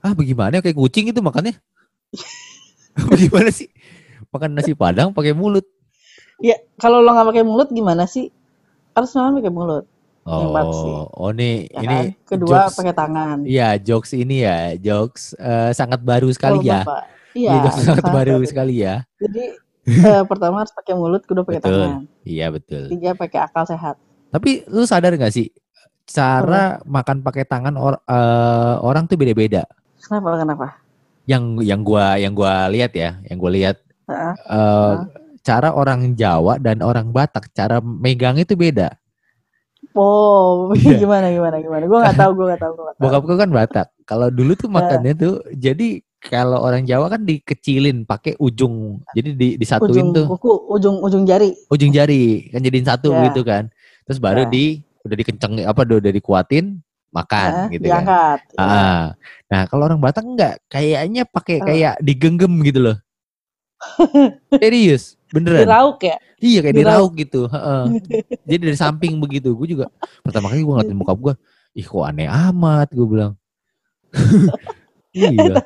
Ah 0.00 0.14
bagaimana 0.14 0.62
kayak 0.62 0.78
kucing 0.78 1.10
itu 1.10 1.18
makannya? 1.18 1.58
bagaimana 3.10 3.50
sih? 3.50 3.68
Makan 4.30 4.50
nasi 4.54 4.72
padang 4.78 5.10
pakai 5.10 5.34
mulut. 5.34 5.66
Ya, 6.40 6.56
kalau 6.78 7.02
lo 7.02 7.10
nggak 7.12 7.28
pakai 7.34 7.44
mulut 7.44 7.68
gimana 7.68 8.06
sih? 8.06 8.30
Harus 8.94 9.10
makan 9.12 9.42
pakai 9.42 9.52
mulut. 9.52 9.84
Oh, 10.30 11.08
oh 11.10 11.30
nih 11.34 11.66
Ya 11.74 11.80
ini 11.82 11.96
kan? 11.98 12.04
Kedua 12.28 12.48
jokes- 12.70 12.76
pakai 12.78 12.94
tangan. 12.94 13.36
Iya, 13.42 13.68
jokes 13.82 14.12
ini 14.14 14.46
ya, 14.46 14.78
jokes 14.78 15.34
eh, 15.34 15.72
sangat 15.74 16.00
baru 16.06 16.30
sekali 16.30 16.62
ya. 16.70 16.86
Bapak. 16.86 17.02
Iya, 17.34 17.50
Iya, 17.50 17.60
jokes 17.66 17.76
sangat 17.82 17.96
sangat 17.98 18.14
baru 18.14 18.34
baru. 18.38 18.46
sekali 18.46 18.74
ya. 18.78 18.94
Jadi 19.18 19.44
eh, 20.06 20.22
pertama 20.28 20.62
harus 20.62 20.72
pakai 20.76 20.94
mulut, 20.94 21.22
kedua 21.26 21.42
pakai 21.42 21.60
Betul. 21.60 21.82
tangan. 21.82 22.02
Iya 22.22 22.46
betul. 22.52 22.82
Tiga 22.92 23.10
pakai 23.16 23.38
akal 23.42 23.64
sehat. 23.66 23.96
Tapi 24.30 24.62
lu 24.66 24.82
sadar 24.82 25.14
gak 25.14 25.30
sih 25.30 25.50
cara 26.04 26.82
makan 26.82 27.22
pakai 27.22 27.44
tangan 27.44 27.74
or- 27.74 28.02
eh, 28.02 28.74
orang 28.82 29.06
tuh 29.06 29.14
beda-beda. 29.14 29.62
Kenapa? 30.00 30.28
Kenapa? 30.36 30.66
Yang 31.24 31.42
yang 31.62 31.80
gua 31.82 32.14
yang 32.16 32.32
gua 32.32 32.66
lihat 32.66 32.90
ya, 32.92 33.22
yang 33.26 33.38
gua 33.38 33.50
lihat 33.50 33.76
Heeh. 34.06 34.34
eh, 34.34 34.94
cara 35.40 35.70
orang 35.70 36.14
Jawa 36.14 36.58
dan 36.58 36.82
orang 36.82 37.10
Batak 37.10 37.50
cara 37.50 37.78
megang 37.78 38.36
itu 38.36 38.54
beda. 38.54 38.90
Oh, 39.92 40.70
Iya. 40.76 40.98
gimana 40.98 41.30
gimana 41.30 41.56
gimana? 41.58 41.82
Gue 41.82 41.98
nggak 41.98 42.14
tahu, 42.16 42.30
gue 42.36 42.46
nggak 42.46 42.62
tahu, 42.62 42.72
gue 42.74 42.84
nggak 42.84 42.96
tahu. 42.96 43.02
Bokap 43.02 43.22
gua 43.24 43.36
kan 43.36 43.50
Batak. 43.50 43.86
Kalau 44.04 44.28
dulu 44.28 44.52
tuh 44.54 44.68
Eh. 44.68 44.72
makannya 44.72 45.12
tuh 45.14 45.34
jadi 45.50 45.88
kalau 46.20 46.60
orang 46.60 46.84
Jawa 46.84 47.08
kan 47.08 47.24
dikecilin 47.24 48.04
pakai 48.04 48.36
ujung. 48.36 49.00
Jadi 49.14 49.30
di 49.34 49.48
disatuin 49.56 49.88
ujung 49.90 50.08
tuh 50.12 50.26
kuku, 50.28 50.52
ujung 50.68 50.96
ujung 51.00 51.24
jari. 51.24 51.56
ujung 51.66 51.90
jari 51.90 52.50
kan 52.50 52.60
jadiin 52.60 52.84
satu 52.84 53.08
Ya. 53.10 53.30
gitu 53.30 53.40
kan. 53.40 53.72
Terus 54.10 54.18
baru 54.18 54.42
Ya. 54.42 54.50
di 54.50 54.64
udah 55.06 55.16
dikenceng 55.22 55.52
apa 55.62 55.86
udah 55.86 56.10
dikuatin 56.10 56.82
makan 57.14 57.70
gitu 57.70 57.86
kan. 57.86 58.02
diangkat. 58.02 58.38
Ya. 58.54 58.58
Ah. 58.58 59.04
Nah, 59.46 59.62
kalau 59.70 59.86
orang 59.86 60.02
Batak 60.02 60.26
enggak, 60.26 60.58
kayaknya 60.66 61.22
pakai 61.30 61.62
Oh. 61.62 61.66
kayak 61.70 61.94
digenggam 62.02 62.50
gitu 62.66 62.90
loh. 62.90 62.96
Serius, 64.58 65.14
beneran. 65.30 65.62
Dirauk 65.62 66.02
ya. 66.02 66.18
Iya 66.42 66.58
kayak 66.66 66.74
dirauk. 66.74 66.90
dirauk 66.90 67.12
gitu. 67.22 67.40
Heeh. 67.46 67.82
Jadi 68.50 68.60
dari 68.66 68.76
samping 68.78 69.14
begitu. 69.22 69.54
Gue 69.54 69.70
juga 69.70 69.86
pertama 70.26 70.50
kali 70.50 70.66
gue 70.66 70.74
ngeliatin 70.74 70.98
bokap 70.98 71.18
gue, 71.22 71.34
ih 71.78 71.86
kok 71.86 72.02
aneh 72.02 72.26
amat 72.26 72.90
gue 72.90 73.06
bilang. 73.06 73.32
iya, 75.14 75.62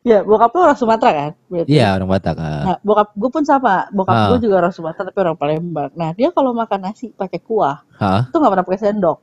Ya, 0.00 0.24
bokap 0.24 0.48
lu 0.50 0.64
orang 0.64 0.74
Sumatera 0.74 1.10
kan? 1.12 1.30
Berarti. 1.46 1.68
iya 1.70 1.92
orang 1.92 2.08
Batak. 2.08 2.36
ah. 2.36 2.62
Nah, 2.64 2.76
bokap 2.80 3.12
gue 3.12 3.30
pun 3.30 3.44
sama. 3.44 3.84
Bokap 3.90 4.16
Ah. 4.16 4.26
gue 4.32 4.48
juga 4.48 4.54
orang 4.58 4.72
Sumatera 4.72 5.04
tapi 5.04 5.18
orang 5.20 5.36
Palembang. 5.36 5.92
Nah, 5.92 6.16
dia 6.16 6.32
kalau 6.32 6.50
makan 6.50 6.80
nasi 6.82 7.12
pakai 7.12 7.36
kuah, 7.38 7.84
Hah? 7.96 8.24
itu 8.24 8.32
nggak 8.32 8.48
pernah 8.50 8.64
pakai 8.64 8.80
sendok, 8.80 9.18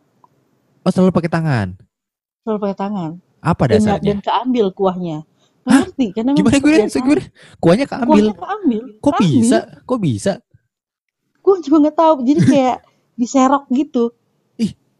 Oh 0.82 0.92
selalu 0.94 1.12
pakai 1.12 1.28
tangan. 1.28 1.68
selalu 2.40 2.58
pakai 2.62 2.78
tangan. 2.78 3.12
Apa 3.40 3.64
dasarnya? 3.68 4.06
dan 4.06 4.18
keambil 4.20 4.66
kuahnya. 4.72 5.18
Hah? 5.66 5.84
ngerti, 5.84 6.06
karena 6.14 6.32
Gimana 6.32 6.58
gue? 6.58 6.72
Gimana? 6.88 7.24
Kuahnya 7.60 7.86
keambil. 7.86 8.08
Kuahnya 8.08 8.34
keambil. 8.38 8.84
Kok 9.02 9.14
bisa? 9.20 9.58
Kok 9.84 10.00
bisa? 10.00 10.34
Gue 11.42 11.56
juga 11.60 11.78
nggak 11.84 11.98
tahu. 11.98 12.14
Jadi 12.22 12.40
kayak 12.46 12.78
diserok 13.20 13.66
gitu. 13.72 14.14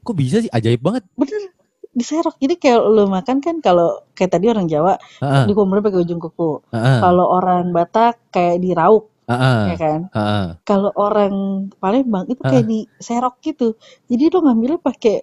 Kok 0.02 0.16
bisa 0.16 0.40
sih? 0.40 0.48
Ajaib 0.50 0.80
banget. 0.80 1.04
Bener, 1.14 1.52
diserok. 2.00 2.36
Jadi 2.44 2.56
kayak 2.62 2.80
lo 2.96 3.04
makan 3.10 3.38
kan 3.46 3.56
kalau 3.66 3.90
kayak 4.18 4.32
tadi 4.38 4.46
orang 4.54 4.68
Jawa 4.74 4.94
Heeh, 5.22 5.46
dikumpulin 5.48 5.84
pakai 5.86 6.00
ujung 6.06 6.22
kuku. 6.22 6.52
heeh, 6.74 7.00
Kalau 7.02 7.26
orang 7.38 7.64
Batak 7.76 8.16
kayak 8.34 8.58
dirauk, 8.64 9.06
heeh, 9.30 9.66
ya 9.70 9.76
kan? 9.84 10.00
heeh. 10.16 10.48
Kalau 10.70 10.92
orang 10.98 11.36
Palembang 11.82 12.26
itu 12.32 12.42
kayak 12.44 12.66
diserok 12.72 13.36
gitu. 13.44 13.68
Jadi 14.12 14.24
lo 14.34 14.40
ngambilnya 14.46 14.80
pakai 14.84 15.16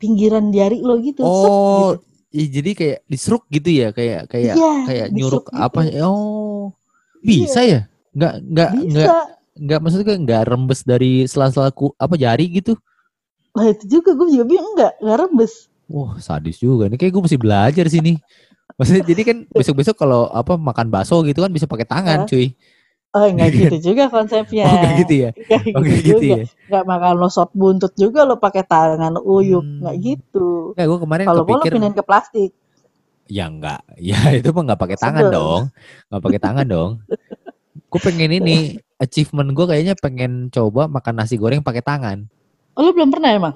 pinggiran 0.00 0.50
jari 0.56 0.78
lo 0.84 0.94
gitu. 1.00 1.22
Oh, 1.24 1.94
gitu. 1.94 1.96
ih, 2.34 2.48
jadi 2.50 2.70
kayak 2.78 2.98
diseruk 3.08 3.44
gitu 3.48 3.68
ya, 3.70 3.88
kayak 3.96 4.20
kayak 4.32 4.56
Iya, 4.58 4.72
kayak 4.86 5.06
nyuruk 5.14 5.44
gitu. 5.48 5.56
apa? 5.64 5.80
Oh, 6.04 6.74
bisa 7.22 7.60
ya? 7.64 7.80
Nggak 8.16 8.32
nggak 8.52 8.70
nggak 8.90 9.10
Bisa. 9.10 9.18
nggak 9.64 9.78
maksudnya 9.82 10.14
nggak 10.24 10.42
rembes 10.50 10.80
dari 10.84 11.12
sela-sela 11.30 11.70
apa 12.04 12.14
jari 12.18 12.44
gitu? 12.58 12.74
Nah 13.56 13.66
itu 13.72 13.84
juga 13.98 14.10
gue 14.18 14.28
juga 14.34 14.44
bingung 14.50 14.68
enggak, 14.74 14.92
enggak 15.02 15.18
rembes. 15.22 15.54
Wah, 15.86 16.16
sadis 16.18 16.56
juga 16.56 16.88
nih. 16.88 16.96
Kayak 16.96 17.12
gue 17.12 17.22
mesti 17.28 17.38
belajar 17.38 17.86
sini. 17.86 18.16
Maksudnya 18.74 19.02
jadi 19.04 19.22
kan 19.22 19.36
besok-besok 19.52 19.94
kalau 19.94 20.26
apa 20.28 20.56
makan 20.56 20.88
bakso 20.88 21.20
gitu 21.22 21.44
kan 21.44 21.52
bisa 21.52 21.68
pakai 21.68 21.86
tangan, 21.86 22.24
cuy. 22.24 22.56
Oh 23.14 23.22
enggak 23.22 23.54
gitu 23.54 23.94
juga 23.94 24.10
konsepnya. 24.10 24.66
Oh, 24.66 24.74
enggak 24.74 24.94
gitu 25.06 25.14
ya? 25.14 25.30
Enggak 25.70 25.76
Oh, 25.78 25.82
gitu, 25.86 26.02
gitu 26.02 26.24
ya? 26.26 26.42
Enggak 26.66 26.84
makan 26.84 27.12
lo 27.14 27.28
sop 27.30 27.54
buntut 27.54 27.94
juga 27.94 28.26
lo 28.26 28.42
pakai 28.42 28.66
tangan 28.66 29.14
uyup, 29.22 29.62
Hmm. 29.62 29.78
enggak 29.86 29.96
gitu. 30.02 30.74
Enggak, 30.74 30.86
gue 30.90 30.98
kemarin 30.98 31.24
Kalau 31.30 31.44
kepikir 31.46 31.70
pindahin 31.78 31.94
ke 31.94 32.02
plastik. 32.02 32.50
ya 33.30 33.46
enggak. 33.46 33.86
Ya 34.10 34.18
itu 34.34 34.50
mah 34.50 34.62
enggak 34.66 34.80
pakai 34.82 34.98
tangan 34.98 35.24
dong. 35.30 35.62
Enggak 36.10 36.22
pakai 36.26 36.40
tangan 36.42 36.66
dong. 36.66 36.90
Gue 37.86 38.00
pengen 38.02 38.30
ini 38.34 38.56
achievement 38.98 39.54
gue 39.54 39.66
kayaknya 39.70 39.94
pengen 39.94 40.50
coba 40.50 40.90
makan 40.90 41.14
nasi 41.14 41.38
goreng 41.38 41.62
pakai 41.62 41.86
tangan. 41.86 42.26
Oh 42.74 42.82
lo 42.82 42.90
belum 42.90 43.14
pernah 43.14 43.30
emang? 43.30 43.54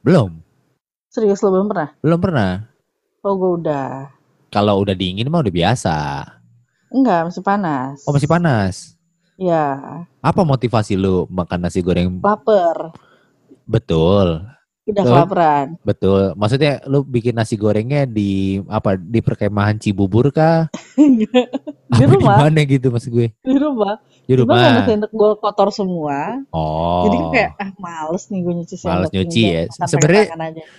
Belum, 0.00 0.40
Serius 1.16 1.40
lo 1.40 1.48
belum 1.48 1.72
pernah? 1.72 1.88
belum 2.04 2.20
pernah. 2.20 2.68
Oh 3.24 3.40
gue 3.40 3.64
udah. 3.64 4.12
Kalau 4.52 4.84
udah 4.84 4.92
dingin 4.92 5.32
mah 5.32 5.40
udah 5.40 5.48
biasa. 5.48 5.96
Enggak, 6.92 7.32
masih 7.32 7.40
panas. 7.40 8.04
Oh 8.04 8.12
masih 8.12 8.28
panas. 8.28 9.00
Ya, 9.40 9.80
Apa 10.20 10.44
motivasi 10.44 10.92
lu 10.92 11.24
makan 11.32 11.64
nasi 11.64 11.80
goreng? 11.80 12.20
lapar. 12.20 12.92
Betul. 13.64 14.44
Udah 14.86 15.02
Tuh. 15.02 15.10
kelaparan. 15.10 15.66
Betul. 15.82 16.22
Maksudnya 16.34 16.78
lu 16.86 17.02
bikin 17.02 17.34
nasi 17.34 17.54
gorengnya 17.54 18.06
di 18.06 18.62
apa 18.66 18.94
di 18.94 19.18
perkemahan 19.18 19.74
Cibubur 19.76 20.30
kah? 20.30 20.70
di 20.96 21.26
Apa 21.90 22.06
rumah, 22.08 22.36
mana 22.40 22.62
gitu 22.62 22.94
maksud 22.94 23.10
gue? 23.10 23.34
di 23.34 23.56
rumah. 23.56 23.98
Di 24.22 24.34
Cuma 24.34 24.54
karena 24.54 24.70
rumah. 24.76 24.86
sendok 24.86 25.12
gue 25.12 25.30
kotor 25.38 25.68
semua, 25.70 26.18
Oh. 26.50 27.02
jadi 27.04 27.16
kayak 27.30 27.50
ah 27.56 27.70
males 27.76 28.26
nih 28.26 28.40
gue 28.40 28.54
nyuci 28.56 28.74
sendok. 28.76 28.94
Males 28.96 29.10
nyuci 29.10 29.42
ya. 29.44 29.62
Sebenarnya- 29.70 30.28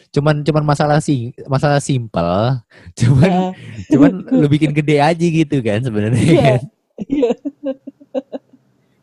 cuman 0.10 0.36
cuman 0.42 0.64
masalah 0.66 1.00
sih 1.00 1.20
masalah 1.46 1.80
simpel. 1.80 2.28
Cuman 3.00 3.28
Nah, 3.28 3.52
cuman 3.88 4.12
lu 4.40 4.48
bikin 4.48 4.72
gede 4.72 5.00
aja 5.00 5.26
gitu 5.26 5.60
kan 5.60 5.80
sebenarnya 5.80 6.24
Iya. 6.24 6.44
kan. 6.46 6.60
iya. 7.08 7.32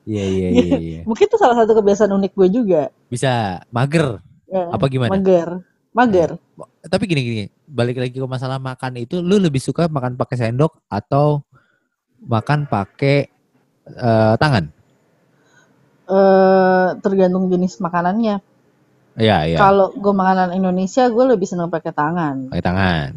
Iya 0.04 0.24
iya 0.26 0.48
iya 0.50 0.72
iya. 0.78 1.00
Mungkin 1.04 1.24
itu 1.24 1.36
salah 1.36 1.56
satu 1.56 1.72
kebiasaan 1.74 2.12
unik 2.14 2.32
gue 2.32 2.48
juga. 2.50 2.82
Bisa 3.06 3.64
mager 3.68 4.20
Apa 4.54 4.84
gimana? 4.86 5.10
Mager. 5.10 5.48
Mager. 5.94 6.30
Tapi 6.86 7.04
gini 7.06 7.20
gini, 7.22 7.44
balik 7.66 7.98
lagi 7.98 8.18
ke 8.18 8.26
masalah 8.26 8.58
makan 8.58 8.98
itu 8.98 9.22
lu 9.22 9.38
lebih 9.38 9.62
suka 9.62 9.86
makan 9.86 10.18
pakai 10.18 10.36
sendok 10.38 10.74
atau 10.90 11.42
makan 12.24 12.66
pakai 12.66 13.30
eh, 13.88 14.34
tangan? 14.38 14.64
eh 16.04 16.88
tergantung 17.00 17.48
jenis 17.48 17.80
makanannya. 17.80 18.36
Iya 19.14 19.38
iya. 19.48 19.58
Kalau 19.58 19.94
gue 19.94 20.12
makanan 20.12 20.52
Indonesia, 20.52 21.06
gue 21.08 21.24
lebih 21.24 21.46
seneng 21.46 21.70
pakai 21.70 21.94
tangan. 21.94 22.50
Pakai 22.50 22.64
tangan. 22.64 23.10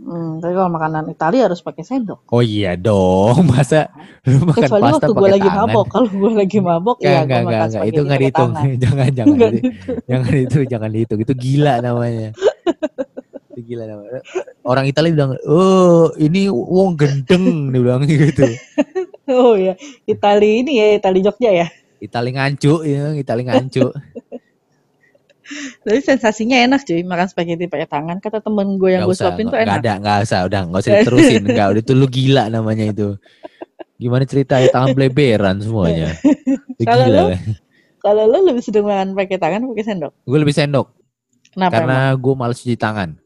Hmm, 0.00 0.40
tapi 0.40 0.56
kalau 0.56 0.72
makanan 0.72 1.12
Italia 1.12 1.44
harus 1.44 1.60
pakai 1.60 1.84
sendok. 1.84 2.24
Oh 2.32 2.40
iya 2.40 2.72
dong, 2.72 3.44
masa 3.52 3.92
lu 4.24 4.48
makan 4.48 4.64
Kecuali 4.64 4.82
pasta 4.88 4.96
waktu 4.96 5.12
gue 5.12 5.28
lagi 5.28 5.48
tangan? 5.52 5.60
mabok. 5.68 5.86
Kalau 5.92 6.08
gue 6.08 6.32
lagi 6.32 6.58
mabok, 6.58 6.96
Enggak, 6.98 7.04
ya 7.04 7.20
gue 7.20 7.20
makan 7.20 7.40
enggak, 7.44 7.60
enggak. 7.60 7.70
spaghetti 7.70 7.92
Itu 7.92 8.00
pakai 8.00 8.18
dihitung. 8.18 8.50
jangan, 8.84 9.08
jangan. 9.12 9.28
Enggak 9.36 9.50
itu. 9.60 9.70
Jangan 10.08 10.34
itu, 10.34 10.58
jangan 10.64 10.88
dihitung. 10.90 11.20
Itu 11.20 11.32
gila 11.36 11.74
namanya. 11.84 12.28
Itu 13.52 13.60
gila 13.60 13.84
namanya. 13.84 14.20
Orang 14.64 14.84
Italia 14.88 15.12
bilang, 15.12 15.32
oh 15.44 16.08
ini 16.16 16.48
wong 16.48 16.90
gendeng. 16.96 17.46
Dia 17.68 17.80
bilang 17.84 18.02
gitu. 18.08 18.48
Oh 19.28 19.54
ya, 19.54 19.76
Itali 20.08 20.64
ini 20.64 20.80
ya, 20.80 20.86
Itali 20.96 21.20
Jogja 21.20 21.50
ya. 21.52 21.66
Itali 22.00 22.32
ngancu, 22.32 22.82
ya, 22.88 23.12
Itali 23.12 23.44
ngancu. 23.44 23.92
Tapi 25.82 25.98
sensasinya 26.00 26.56
enak 26.56 26.86
cuy, 26.86 27.02
makan 27.02 27.26
spaghetti 27.26 27.66
pakai 27.66 27.88
tangan. 27.90 28.22
Kata 28.22 28.38
temen 28.38 28.78
gue 28.78 28.90
yang 28.94 29.04
gue 29.04 29.16
suapin 29.16 29.50
tuh 29.50 29.58
enak. 29.58 29.82
ada, 29.82 29.92
nggak 29.98 30.18
usah, 30.26 30.40
udah 30.46 30.60
nggak 30.70 30.80
usah 30.80 30.92
diterusin, 31.02 31.42
nggak, 31.46 31.66
udah 31.74 31.82
itu 31.82 31.92
lu 31.94 32.06
gila 32.06 32.44
namanya 32.46 32.90
itu. 32.90 33.18
Gimana 34.00 34.24
cerita 34.24 34.56
ya 34.62 34.72
tangan 34.72 34.96
bleberan 34.96 35.60
semuanya. 35.60 36.16
Kalau 36.88 37.06
lu? 37.10 37.26
Kalau 38.00 38.24
lo 38.24 38.38
lebih 38.48 38.64
sedang 38.64 38.88
makan 38.88 39.12
pakai 39.12 39.36
tangan 39.36 39.68
pakai 39.68 39.84
sendok? 39.84 40.12
Gue 40.24 40.38
lebih 40.40 40.56
sendok 40.56 40.88
Kenapa 41.50 41.82
karena 41.82 41.98
gue 42.14 42.34
males 42.38 42.58
cuci 42.62 42.78
tangan. 42.78 43.18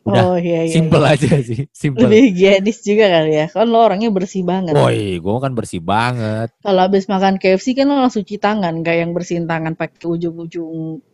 Udah, 0.00 0.32
Oh 0.32 0.36
iya 0.40 0.64
iya. 0.64 0.72
simple 0.72 1.04
iya. 1.04 1.12
aja 1.12 1.28
sih, 1.44 1.68
simple. 1.72 2.08
Lebih 2.08 2.32
higienis 2.32 2.78
juga 2.84 3.04
kali 3.20 3.32
ya. 3.36 3.46
Kan 3.52 3.68
lo 3.68 3.84
orangnya 3.84 4.08
bersih 4.08 4.44
banget. 4.44 4.72
Woi, 4.72 5.20
gue 5.20 5.36
kan 5.40 5.52
bersih 5.52 5.80
banget. 5.80 6.48
Kalau 6.64 6.80
habis 6.80 7.04
makan 7.04 7.36
KFC 7.36 7.76
kan 7.76 7.88
lo 7.88 8.00
langsung 8.00 8.24
cuci 8.24 8.40
tangan, 8.40 8.80
kayak 8.80 9.08
yang 9.08 9.12
bersihin 9.12 9.44
tangan 9.44 9.76
pakai 9.76 10.04
ujung-ujung 10.08 11.04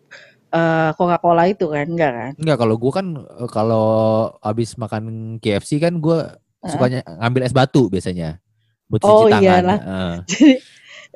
eh, 0.57 0.91
Coca-Cola 0.93 1.45
itu 1.47 1.67
kan, 1.67 1.87
enggak 1.87 2.13
kan? 2.13 2.33
Enggak, 2.37 2.57
kalau 2.57 2.75
gue 2.75 2.91
kan 2.91 3.07
eh, 3.15 3.49
kalau 3.49 3.87
habis 4.41 4.75
makan 4.75 5.05
KFC 5.39 5.77
kan 5.79 5.99
gue 5.99 6.19
sukanya 6.63 7.05
ngambil 7.05 7.43
es 7.43 7.53
batu 7.53 7.87
biasanya 7.87 8.41
buat 8.87 9.01
cuci 9.01 9.13
Oh, 9.13 9.27
tangan. 9.27 9.43
iyalah. 9.43 9.79
Heeh. 9.79 10.15
Jadi 10.27 10.51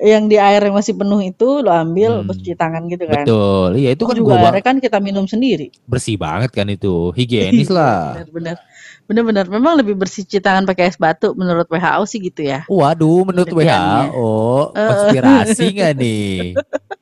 yang 0.01 0.25
di 0.25 0.35
air 0.35 0.57
yang 0.59 0.73
masih 0.73 0.93
penuh 0.93 1.21
itu 1.21 1.61
lo 1.61 1.69
ambil 1.69 2.21
Hmm. 2.21 2.31
cuci 2.31 2.53
tangan 2.53 2.87
gitu 2.87 3.05
kan. 3.05 3.21
Betul, 3.21 3.69
iya 3.75 3.89
itu 3.91 4.01
Itu 4.01 4.07
kan 4.07 4.15
juga 4.15 4.33
airnya 4.39 4.63
kan 4.63 4.75
kita 4.77 4.97
minum 4.97 5.25
sendiri. 5.25 5.69
bersih 5.83 6.15
banget 6.15 6.49
kan 6.49 6.65
itu, 6.67 7.11
higienis 7.11 7.69
lah. 7.69 8.17
Bener-bener. 8.17 8.57
Bener-bener. 9.03 9.45
Memang 9.45 9.73
lebih 9.75 9.93
bersih 9.93 10.23
cuci 10.23 10.39
tangan 10.39 10.63
pakai 10.63 10.87
es 10.87 10.95
batu 10.95 11.35
menurut 11.35 11.67
WHO 11.67 12.01
sih 12.07 12.17
gitu 12.19 12.41
ya. 12.41 12.63
Waduh, 12.65 13.27
menurut. 13.27 13.51
WHO, 13.51 14.31
Eh. 14.73 14.87
konspirasi 14.87 15.65
nggak 15.69 15.93
nih? 15.93 16.39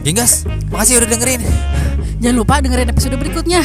Genggas, 0.00 0.48
makasih 0.72 0.96
udah 1.04 1.08
dengerin. 1.12 1.44
Jangan 2.24 2.36
lupa 2.40 2.64
dengerin 2.64 2.88
episode 2.88 3.20
berikutnya. 3.20 3.60